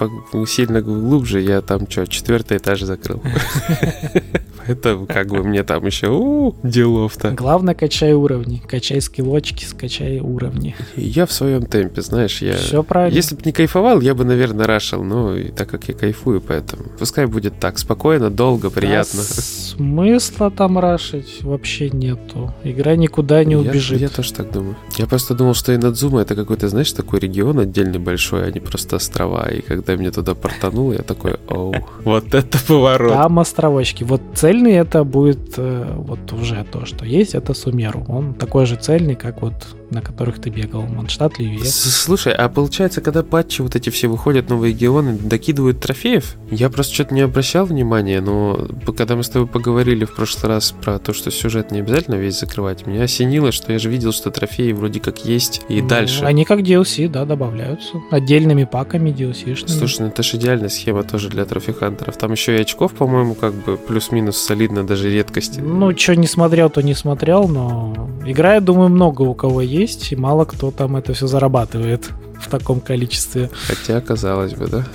сильно 0.47 0.81
глубже. 0.81 1.41
Я 1.41 1.61
там 1.61 1.89
что, 1.89 2.07
четвертый 2.07 2.57
этаж 2.57 2.81
закрыл. 2.81 3.21
Это 4.67 5.05
как 5.07 5.27
бы 5.27 5.43
мне 5.43 5.63
там 5.63 5.85
еще 5.85 6.53
делов-то. 6.63 7.31
Главное, 7.31 7.73
качай 7.73 8.13
уровни. 8.13 8.61
Качай 8.67 9.01
скиллочки, 9.01 9.65
скачай 9.65 10.19
уровни. 10.19 10.75
Я 10.95 11.25
в 11.25 11.31
своем 11.31 11.65
темпе, 11.65 12.01
знаешь, 12.01 12.41
я... 12.41 12.53
Все 12.55 12.83
правильно. 12.83 13.15
Если 13.15 13.35
бы 13.35 13.41
не 13.45 13.51
кайфовал, 13.51 14.01
я 14.01 14.13
бы, 14.13 14.25
наверное, 14.25 14.67
рашил. 14.67 15.03
Ну, 15.03 15.35
и 15.35 15.51
так 15.51 15.69
как 15.69 15.87
я 15.87 15.93
кайфую, 15.93 16.41
поэтому 16.41 16.83
пускай 16.99 17.25
будет 17.25 17.59
так. 17.59 17.77
Спокойно, 17.77 18.29
долго, 18.29 18.69
приятно. 18.69 19.19
Да, 19.19 19.23
смысла 19.23 20.51
там 20.51 20.79
рашить 20.79 21.43
вообще 21.43 21.89
нету. 21.89 22.53
Игра 22.63 22.95
никуда 22.95 23.43
не 23.43 23.55
убежит. 23.55 23.99
Я, 23.99 24.07
я 24.07 24.09
тоже 24.09 24.33
так 24.33 24.51
думаю. 24.51 24.75
Я 24.97 25.05
просто 25.05 25.33
думал, 25.33 25.53
что 25.53 25.73
Инадзума 25.75 26.21
это 26.21 26.35
какой-то, 26.35 26.67
знаешь, 26.67 26.91
такой 26.91 27.19
регион 27.19 27.59
отдельный 27.59 27.99
большой, 27.99 28.47
а 28.47 28.51
не 28.51 28.59
просто 28.59 28.97
острова. 28.97 29.49
И 29.49 29.61
когда 29.61 29.95
меня 29.95 30.11
туда 30.11 30.35
портануло, 30.35 30.93
я 30.93 31.03
такой, 31.03 31.35
оу, 31.47 31.73
вот 32.03 32.33
это 32.33 32.57
поворот. 32.67 33.13
Там 33.13 33.39
островочки. 33.39 34.03
Вот 34.03 34.21
цель 34.35 34.56
цельный 34.57 34.73
это 34.73 35.03
будет 35.03 35.57
э, 35.57 35.93
вот 35.95 36.33
уже 36.33 36.65
то, 36.71 36.85
что 36.85 37.05
есть, 37.05 37.35
это 37.35 37.53
Сумеру. 37.53 38.05
Он 38.07 38.33
такой 38.33 38.65
же 38.65 38.75
цельный, 38.75 39.15
как 39.15 39.41
вот 39.41 39.53
на 39.89 40.01
которых 40.01 40.41
ты 40.41 40.49
бегал, 40.49 40.83
Манштадт, 40.83 41.39
Ливье. 41.39 41.65
Слушай, 41.65 42.33
а 42.33 42.49
получается, 42.49 43.01
когда 43.01 43.23
патчи 43.23 43.61
вот 43.61 43.75
эти 43.75 43.89
все 43.89 44.07
выходят, 44.07 44.49
новые 44.49 44.73
регионы, 44.73 45.17
докидывают 45.17 45.79
трофеев? 45.79 46.35
Я 46.51 46.69
просто 46.69 46.93
что-то 46.93 47.13
не 47.13 47.21
обращал 47.21 47.65
внимания, 47.65 48.21
но 48.21 48.67
когда 48.97 49.15
мы 49.15 49.23
с 49.23 49.29
тобой 49.29 49.47
поговорили 49.47 50.05
в 50.05 50.13
прошлый 50.13 50.53
раз 50.53 50.71
про 50.71 50.99
то, 50.99 51.13
что 51.13 51.31
сюжет 51.31 51.71
не 51.71 51.79
обязательно 51.79 52.15
весь 52.15 52.39
закрывать, 52.39 52.85
меня 52.85 53.03
осенило, 53.03 53.51
что 53.51 53.71
я 53.71 53.79
же 53.79 53.89
видел, 53.89 54.11
что 54.11 54.29
трофеи 54.31 54.71
вроде 54.73 54.99
как 54.99 55.25
есть 55.25 55.61
и 55.69 55.81
ну, 55.81 55.87
дальше. 55.87 56.25
Они 56.25 56.43
как 56.43 56.59
DLC, 56.59 57.07
да, 57.07 57.25
добавляются. 57.25 58.01
Отдельными 58.11 58.65
паками 58.65 59.11
DLC-шными. 59.11 59.67
Слушай, 59.67 60.01
ну 60.01 60.07
это 60.07 60.23
же 60.23 60.37
идеальная 60.37 60.69
схема 60.69 61.03
тоже 61.03 61.29
для 61.29 61.45
трофи-хантеров. 61.45 62.17
Там 62.17 62.33
еще 62.33 62.57
и 62.57 62.61
очков, 62.61 62.93
по-моему, 62.93 63.35
как 63.35 63.53
бы 63.53 63.77
плюс-минус 63.77 64.37
солидно, 64.37 64.85
даже 64.85 65.09
редкости. 65.09 65.59
Ну, 65.59 65.97
что 65.97 66.15
не 66.15 66.27
смотрел, 66.27 66.69
то 66.69 66.81
не 66.81 66.93
смотрел, 66.93 67.47
но 67.47 68.09
игра, 68.25 68.55
я 68.55 68.61
думаю, 68.61 68.89
много 68.89 69.21
у 69.21 69.33
кого 69.33 69.61
есть 69.61 69.76
есть, 69.79 70.11
и 70.11 70.15
мало 70.15 70.45
кто 70.45 70.71
там 70.71 70.95
это 70.95 71.13
все 71.13 71.27
зарабатывает 71.27 72.09
в 72.39 72.49
таком 72.49 72.79
количестве. 72.79 73.49
Хотя, 73.67 73.99
казалось 74.01 74.53
бы, 74.53 74.67
да? 74.67 74.85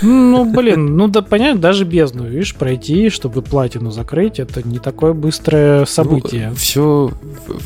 Ну, 0.00 0.44
блин, 0.44 0.96
ну 0.96 1.08
да, 1.08 1.22
понятно, 1.22 1.60
даже 1.60 1.84
бездну, 1.84 2.24
видишь, 2.24 2.54
пройти, 2.54 3.10
чтобы 3.10 3.42
платину 3.42 3.90
закрыть, 3.90 4.38
это 4.38 4.66
не 4.66 4.78
такое 4.78 5.12
быстрое 5.12 5.84
событие. 5.86 6.50
Ну, 6.50 6.54
все, 6.54 7.12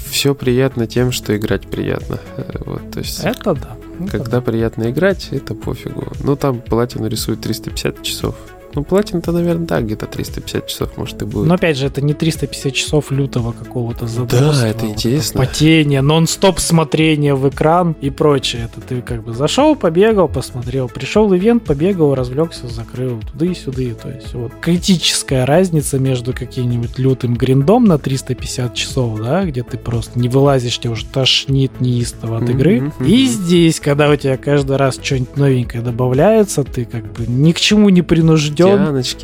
все 0.08 0.34
приятно 0.34 0.86
тем, 0.86 1.12
что 1.12 1.36
играть 1.36 1.66
приятно. 1.66 2.18
Вот, 2.64 2.90
то 2.90 3.00
есть, 3.00 3.20
это 3.22 3.54
да. 3.54 3.76
Когда 4.10 4.38
это 4.38 4.40
приятно 4.40 4.84
да. 4.84 4.90
играть, 4.90 5.28
это 5.30 5.54
пофигу. 5.54 6.06
Ну, 6.22 6.36
там 6.36 6.60
платину 6.60 7.06
рисует 7.08 7.40
350 7.40 8.02
часов. 8.02 8.34
Ну, 8.76 8.84
платин-то, 8.84 9.32
наверное, 9.32 9.66
да, 9.66 9.80
где-то 9.80 10.04
350 10.04 10.66
часов, 10.66 10.98
может, 10.98 11.22
и 11.22 11.24
будет. 11.24 11.46
Но, 11.46 11.54
опять 11.54 11.78
же, 11.78 11.86
это 11.86 12.02
не 12.02 12.12
350 12.12 12.74
часов 12.74 13.10
лютого 13.10 13.52
какого-то 13.52 14.06
задроства. 14.06 14.52
Да, 14.52 14.68
это 14.68 14.86
интересно. 14.86 15.40
Потения, 15.40 16.02
нон-стоп 16.02 16.60
смотрения 16.60 17.34
в 17.34 17.48
экран 17.48 17.96
и 18.02 18.10
прочее. 18.10 18.68
Это 18.70 18.86
ты 18.86 19.00
как 19.00 19.24
бы 19.24 19.32
зашел, 19.32 19.76
побегал, 19.76 20.28
посмотрел. 20.28 20.90
Пришел 20.90 21.34
ивент, 21.34 21.64
побегал, 21.64 22.14
развлекся, 22.14 22.68
закрыл. 22.68 23.18
Туда 23.32 23.46
и 23.46 23.54
сюда. 23.54 23.94
То 23.94 24.10
есть, 24.10 24.34
вот 24.34 24.52
критическая 24.60 25.46
разница 25.46 25.98
между 25.98 26.34
каким-нибудь 26.34 26.98
лютым 26.98 27.34
гриндом 27.34 27.84
на 27.84 27.96
350 27.98 28.74
часов, 28.74 29.18
да, 29.18 29.44
где 29.44 29.62
ты 29.62 29.78
просто 29.78 30.18
не 30.18 30.28
вылазишь, 30.28 30.78
тебе 30.78 30.90
уже 30.90 31.06
тошнит 31.06 31.80
неистово 31.80 32.38
от 32.38 32.50
игры. 32.50 32.78
Mm-hmm, 32.78 32.92
mm-hmm. 32.98 33.08
И 33.08 33.26
здесь, 33.26 33.80
когда 33.80 34.10
у 34.10 34.16
тебя 34.16 34.36
каждый 34.36 34.76
раз 34.76 34.98
что-нибудь 35.02 35.36
новенькое 35.38 35.82
добавляется, 35.82 36.62
ты 36.62 36.84
как 36.84 37.10
бы 37.14 37.24
ни 37.26 37.52
к 37.52 37.58
чему 37.58 37.88
не 37.88 38.02
принужден 38.02 38.65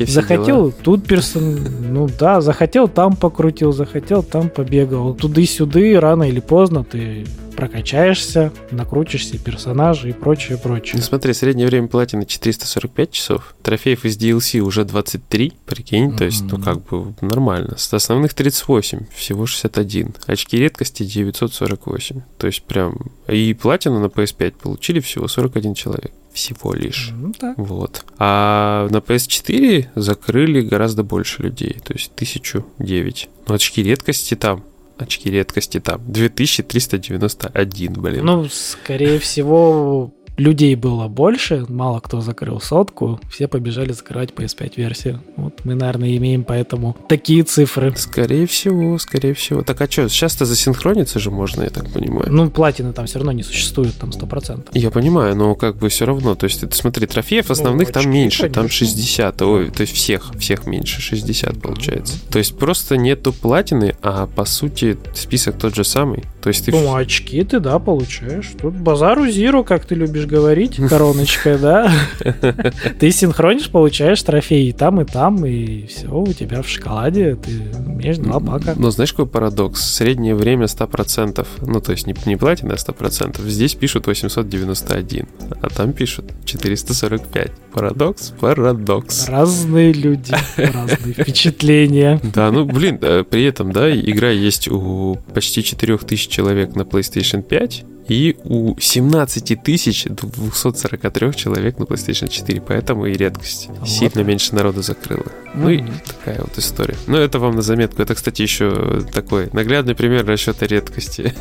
Захотел, 0.09 0.71
дела. 0.71 0.73
тут 0.83 1.05
персон, 1.05 1.59
ну 1.91 2.09
да, 2.19 2.41
захотел, 2.41 2.87
там 2.87 3.15
покрутил, 3.15 3.71
захотел, 3.71 4.23
там 4.23 4.49
побегал. 4.49 5.13
Туды-сюды, 5.13 5.99
рано 5.99 6.23
или 6.23 6.39
поздно 6.39 6.83
ты 6.83 7.25
прокачаешься, 7.53 8.51
накрутишься 8.71 9.37
персонажа 9.37 10.09
и 10.09 10.11
прочее, 10.11 10.57
прочее. 10.57 10.95
Ну 10.97 11.01
смотри, 11.01 11.33
среднее 11.33 11.67
время 11.67 11.87
платины 11.87 12.25
445 12.25 13.11
часов, 13.11 13.55
трофеев 13.61 14.05
из 14.05 14.17
DLC 14.17 14.59
уже 14.59 14.85
23, 14.85 15.53
прикинь, 15.65 16.09
mm-hmm. 16.09 16.17
то 16.17 16.25
есть, 16.25 16.43
ну 16.43 16.59
как 16.59 16.83
бы 16.85 17.13
нормально. 17.21 17.75
С 17.77 17.93
основных 17.93 18.33
38, 18.33 19.05
всего 19.15 19.45
61. 19.45 20.15
Очки 20.25 20.57
редкости 20.57 21.03
948, 21.03 22.21
то 22.37 22.47
есть 22.47 22.63
прям... 22.63 23.11
И 23.27 23.53
платину 23.53 23.99
на 23.99 24.07
PS5 24.07 24.53
получили 24.61 24.99
всего 24.99 25.27
41 25.27 25.73
человек 25.75 26.11
всего 26.33 26.73
лишь. 26.73 27.11
Ну, 27.13 27.31
да. 27.39 27.53
Вот. 27.57 28.05
А 28.17 28.87
на 28.89 28.97
PS4 28.97 29.89
закрыли 29.95 30.61
гораздо 30.61 31.03
больше 31.03 31.43
людей, 31.43 31.77
то 31.83 31.93
есть 31.93 32.11
1009. 32.15 33.29
Но 33.47 33.55
очки 33.55 33.83
редкости 33.83 34.35
там 34.35 34.63
очки 34.97 35.29
редкости 35.29 35.79
там 35.79 36.01
2391, 36.07 37.93
блин. 37.93 38.25
Ну, 38.25 38.47
скорее 38.49 39.19
всего, 39.19 40.11
людей 40.37 40.75
было 40.75 41.07
больше, 41.07 41.65
мало 41.69 41.99
кто 41.99 42.21
закрыл 42.21 42.59
сотку, 42.59 43.19
все 43.29 43.47
побежали 43.47 43.91
закрывать 43.91 44.31
PS5 44.31 44.73
версию. 44.77 45.21
Вот 45.35 45.63
мы, 45.63 45.75
наверное, 45.75 46.15
имеем 46.17 46.43
поэтому 46.43 46.95
такие 47.07 47.43
цифры. 47.43 47.93
Скорее 47.95 48.47
всего, 48.47 48.97
скорее 48.97 49.33
всего. 49.33 49.61
Так 49.61 49.81
а 49.81 49.89
что, 49.89 50.09
сейчас-то 50.09 50.45
засинхрониться 50.45 51.19
же 51.19 51.31
можно, 51.31 51.63
я 51.63 51.69
так 51.69 51.91
понимаю. 51.91 52.31
Ну, 52.31 52.49
платины 52.49 52.93
там 52.93 53.05
все 53.05 53.19
равно 53.19 53.31
не 53.31 53.43
существует, 53.43 53.93
там 53.95 54.09
100%. 54.09 54.69
Я 54.73 54.91
понимаю, 54.91 55.35
но 55.35 55.55
как 55.55 55.77
бы 55.77 55.89
все 55.89 56.05
равно, 56.05 56.35
то 56.35 56.45
есть, 56.45 56.63
это, 56.63 56.75
смотри, 56.75 57.07
трофеев 57.07 57.49
ну, 57.49 57.53
основных 57.53 57.89
ну, 57.89 57.93
там 57.93 58.09
меньше, 58.09 58.43
конечно. 58.43 58.61
там 58.61 58.69
60, 58.69 59.41
ой, 59.41 59.69
то 59.69 59.81
есть 59.81 59.93
всех, 59.93 60.31
всех 60.39 60.65
меньше, 60.65 61.01
60 61.01 61.61
получается. 61.61 62.17
То 62.29 62.39
есть 62.39 62.57
просто 62.57 62.97
нету 62.97 63.33
платины, 63.33 63.95
а 64.01 64.27
по 64.27 64.45
сути 64.45 64.97
список 65.13 65.57
тот 65.57 65.75
же 65.75 65.83
самый. 65.83 66.23
То 66.43 66.49
есть 66.49 66.65
ты... 66.65 66.71
Ну, 66.71 66.93
очки 66.93 67.41
ты, 67.45 67.61
да, 67.61 67.79
получаешь. 67.79 68.51
Тут 68.61 68.73
базару 68.73 69.27
зиру, 69.29 69.63
как 69.63 69.85
ты 69.85 69.95
любишь 69.95 70.25
говорить, 70.25 70.75
короночкой, 70.89 71.57
да. 71.57 71.89
Ты 72.99 73.11
синхронишь, 73.11 73.69
получаешь 73.69 74.21
трофеи 74.21 74.67
и 74.67 74.71
там, 74.73 74.99
и 74.99 75.05
там, 75.05 75.45
и 75.45 75.87
все, 75.87 76.07
у 76.09 76.33
тебя 76.33 76.61
в 76.61 76.67
шоколаде 76.67 77.35
ты 77.35 77.51
имеешь 77.87 78.17
два 78.17 78.39
бака. 78.39 78.73
Но 78.75 78.91
знаешь, 78.91 79.13
какой 79.13 79.27
парадокс? 79.27 79.81
Среднее 79.81 80.35
время 80.35 80.65
100%, 80.65 81.47
ну, 81.61 81.79
то 81.79 81.93
есть 81.93 82.07
не, 82.07 82.15
не 82.25 82.35
платина, 82.35 82.73
а 82.73 82.77
100%. 82.77 83.47
Здесь 83.47 83.75
пишут 83.75 84.07
891, 84.07 85.27
а 85.61 85.69
там 85.69 85.93
пишут 85.93 86.25
445. 86.43 87.51
Парадокс? 87.73 88.33
Парадокс. 88.39 89.29
Разные 89.29 89.93
люди, 89.93 90.35
разные 90.57 91.13
впечатления. 91.13 92.19
Да, 92.21 92.51
ну, 92.51 92.65
блин, 92.65 92.99
э, 93.01 93.23
при 93.23 93.45
этом, 93.45 93.71
да, 93.71 93.89
игра 93.93 94.29
есть 94.29 94.67
у 94.67 95.17
почти 95.33 95.63
4000 95.63 96.32
человек 96.33 96.75
на 96.75 96.81
PlayStation 96.81 97.43
5, 97.43 97.85
и 98.07 98.37
у 98.43 98.75
17 98.79 99.63
243 99.63 101.33
человек 101.35 101.79
на 101.79 101.83
PlayStation 101.83 102.27
4, 102.27 102.61
поэтому 102.61 103.05
и 103.05 103.13
редкость. 103.13 103.69
Вот. 103.79 103.87
Сильно 103.87 104.21
меньше 104.21 104.55
народу 104.55 104.81
закрыло. 104.81 105.23
Mm-hmm. 105.23 105.55
Ну 105.55 105.69
и 105.69 105.83
такая 106.05 106.41
вот 106.41 106.57
история. 106.57 106.95
Ну 107.07 107.17
это 107.17 107.39
вам 107.39 107.55
на 107.55 107.61
заметку. 107.61 108.01
Это, 108.01 108.15
кстати, 108.15 108.41
еще 108.41 109.03
такой 109.13 109.49
наглядный 109.53 109.95
пример 109.95 110.25
расчета 110.25 110.65
редкости. 110.65 111.33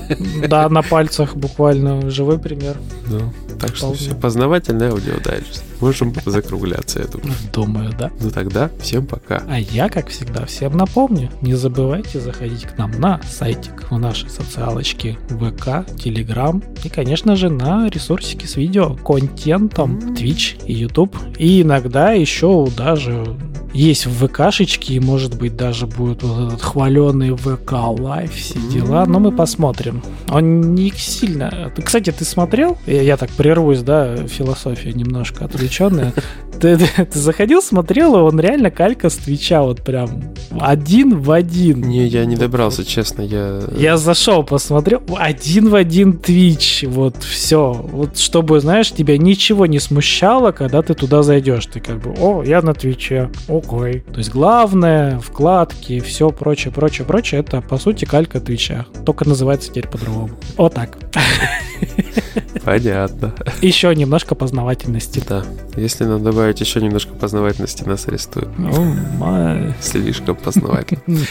Да, 0.46 0.68
на 0.68 0.82
пальцах 0.82 1.34
буквально 1.36 2.10
живой 2.10 2.38
пример. 2.38 2.76
Ну, 3.06 3.32
так 3.58 3.74
что 3.76 3.92
все, 3.94 4.14
познавательное 4.14 4.90
аудио 4.90 5.18
дальше. 5.22 5.62
Можем 5.80 6.14
закругляться, 6.26 7.00
я 7.00 7.06
думаю. 7.06 7.32
Думаю, 7.52 7.92
да. 7.98 8.10
Ну 8.20 8.30
тогда 8.30 8.70
всем 8.80 9.06
пока. 9.06 9.42
А 9.48 9.58
я, 9.58 9.88
как 9.88 10.08
всегда, 10.08 10.46
всем 10.46 10.76
напомню, 10.76 11.30
не 11.40 11.54
забывайте 11.54 12.20
заходить 12.20 12.64
к 12.64 12.78
нам 12.78 12.92
на 13.00 13.20
сайтик 13.22 13.90
в 13.90 13.98
нашей 13.98 14.28
социалочке 14.28 15.18
ВК, 15.28 15.86
Телеграм 15.98 16.51
и, 16.84 16.88
конечно 16.88 17.36
же, 17.36 17.48
на 17.48 17.88
ресурсики 17.88 18.46
с 18.46 18.56
видео, 18.56 18.94
контентом, 18.96 19.98
Twitch 20.14 20.64
и 20.66 20.72
YouTube. 20.72 21.16
И 21.38 21.62
иногда 21.62 22.12
еще 22.12 22.68
даже 22.76 23.36
есть 23.74 24.06
в 24.06 24.26
ВКшечке, 24.26 24.94
и, 24.94 25.00
может 25.00 25.38
быть, 25.38 25.56
даже 25.56 25.86
будет 25.86 26.22
вот 26.22 26.48
этот 26.48 26.62
хваленый 26.62 27.34
ВК 27.34 27.72
Лайв, 27.72 28.34
все 28.34 28.58
дела, 28.70 29.06
но 29.06 29.18
мы 29.18 29.32
посмотрим. 29.32 30.02
Он 30.28 30.74
не 30.74 30.90
сильно... 30.90 31.72
Кстати, 31.82 32.10
ты 32.12 32.24
смотрел? 32.24 32.76
Я, 32.86 33.02
я 33.02 33.16
так 33.16 33.30
прервусь, 33.30 33.80
да, 33.80 34.16
философия 34.26 34.92
немножко 34.92 35.44
отвлеченная. 35.44 36.12
Ты, 36.60 36.76
ты, 36.76 36.86
ты 37.06 37.18
заходил, 37.18 37.60
смотрел, 37.60 38.14
и 38.14 38.20
он 38.20 38.38
реально 38.38 38.70
калька 38.70 39.10
с 39.10 39.16
Твича, 39.16 39.62
вот 39.62 39.82
прям 39.82 40.32
один 40.60 41.18
в 41.18 41.32
один. 41.32 41.80
Не, 41.80 42.06
я 42.06 42.24
не 42.24 42.36
добрался, 42.36 42.84
честно, 42.84 43.22
я... 43.22 43.62
Я 43.76 43.96
зашел, 43.96 44.44
посмотрел, 44.44 45.02
один 45.16 45.70
в 45.70 45.74
один 45.74 46.18
Твич, 46.18 46.41
вот 46.86 47.22
все. 47.22 47.72
Вот 47.72 48.18
чтобы, 48.18 48.60
знаешь, 48.60 48.90
тебя 48.90 49.18
ничего 49.18 49.66
не 49.66 49.78
смущало, 49.78 50.52
когда 50.52 50.82
ты 50.82 50.94
туда 50.94 51.22
зайдешь. 51.22 51.66
Ты 51.66 51.80
как 51.80 52.00
бы, 52.00 52.14
о, 52.18 52.42
я 52.42 52.62
на 52.62 52.74
Твиче, 52.74 53.30
окей. 53.48 54.00
То 54.00 54.18
есть 54.18 54.30
главное, 54.30 55.18
вкладки, 55.18 56.00
все 56.00 56.30
прочее, 56.30 56.72
прочее, 56.72 57.06
прочее, 57.06 57.40
это 57.40 57.60
по 57.60 57.78
сути 57.78 58.04
калька 58.04 58.40
Твича. 58.40 58.86
Только 59.04 59.28
называется 59.28 59.70
теперь 59.70 59.88
по-другому. 59.88 60.30
Вот 60.56 60.74
так. 60.74 60.98
Понятно. 62.64 63.34
Еще 63.60 63.94
немножко 63.94 64.34
познавательности. 64.34 65.22
Да. 65.28 65.44
Если 65.76 66.04
нам 66.04 66.22
добавить 66.22 66.60
еще 66.60 66.80
немножко 66.80 67.12
познавательности, 67.14 67.82
нас 67.84 68.06
арестуют. 68.08 68.48
Oh 68.58 69.74
Слишком 69.80 70.36
познавательно. 70.36 71.02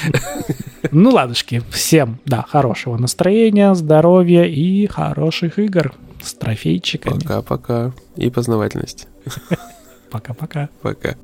Ну, 0.91 1.11
ладушки. 1.11 1.61
Всем, 1.69 2.19
да, 2.25 2.43
хорошего 2.49 2.97
настроения, 2.97 3.73
здоровья 3.75 4.43
и 4.43 4.87
хороших 4.87 5.59
игр 5.59 5.93
с 6.21 6.33
трофейчиками. 6.33 7.19
Пока-пока. 7.19 7.93
И 8.15 8.29
познавательности. 8.29 9.07
Пока-пока. 10.11 10.69
Пока. 10.81 11.15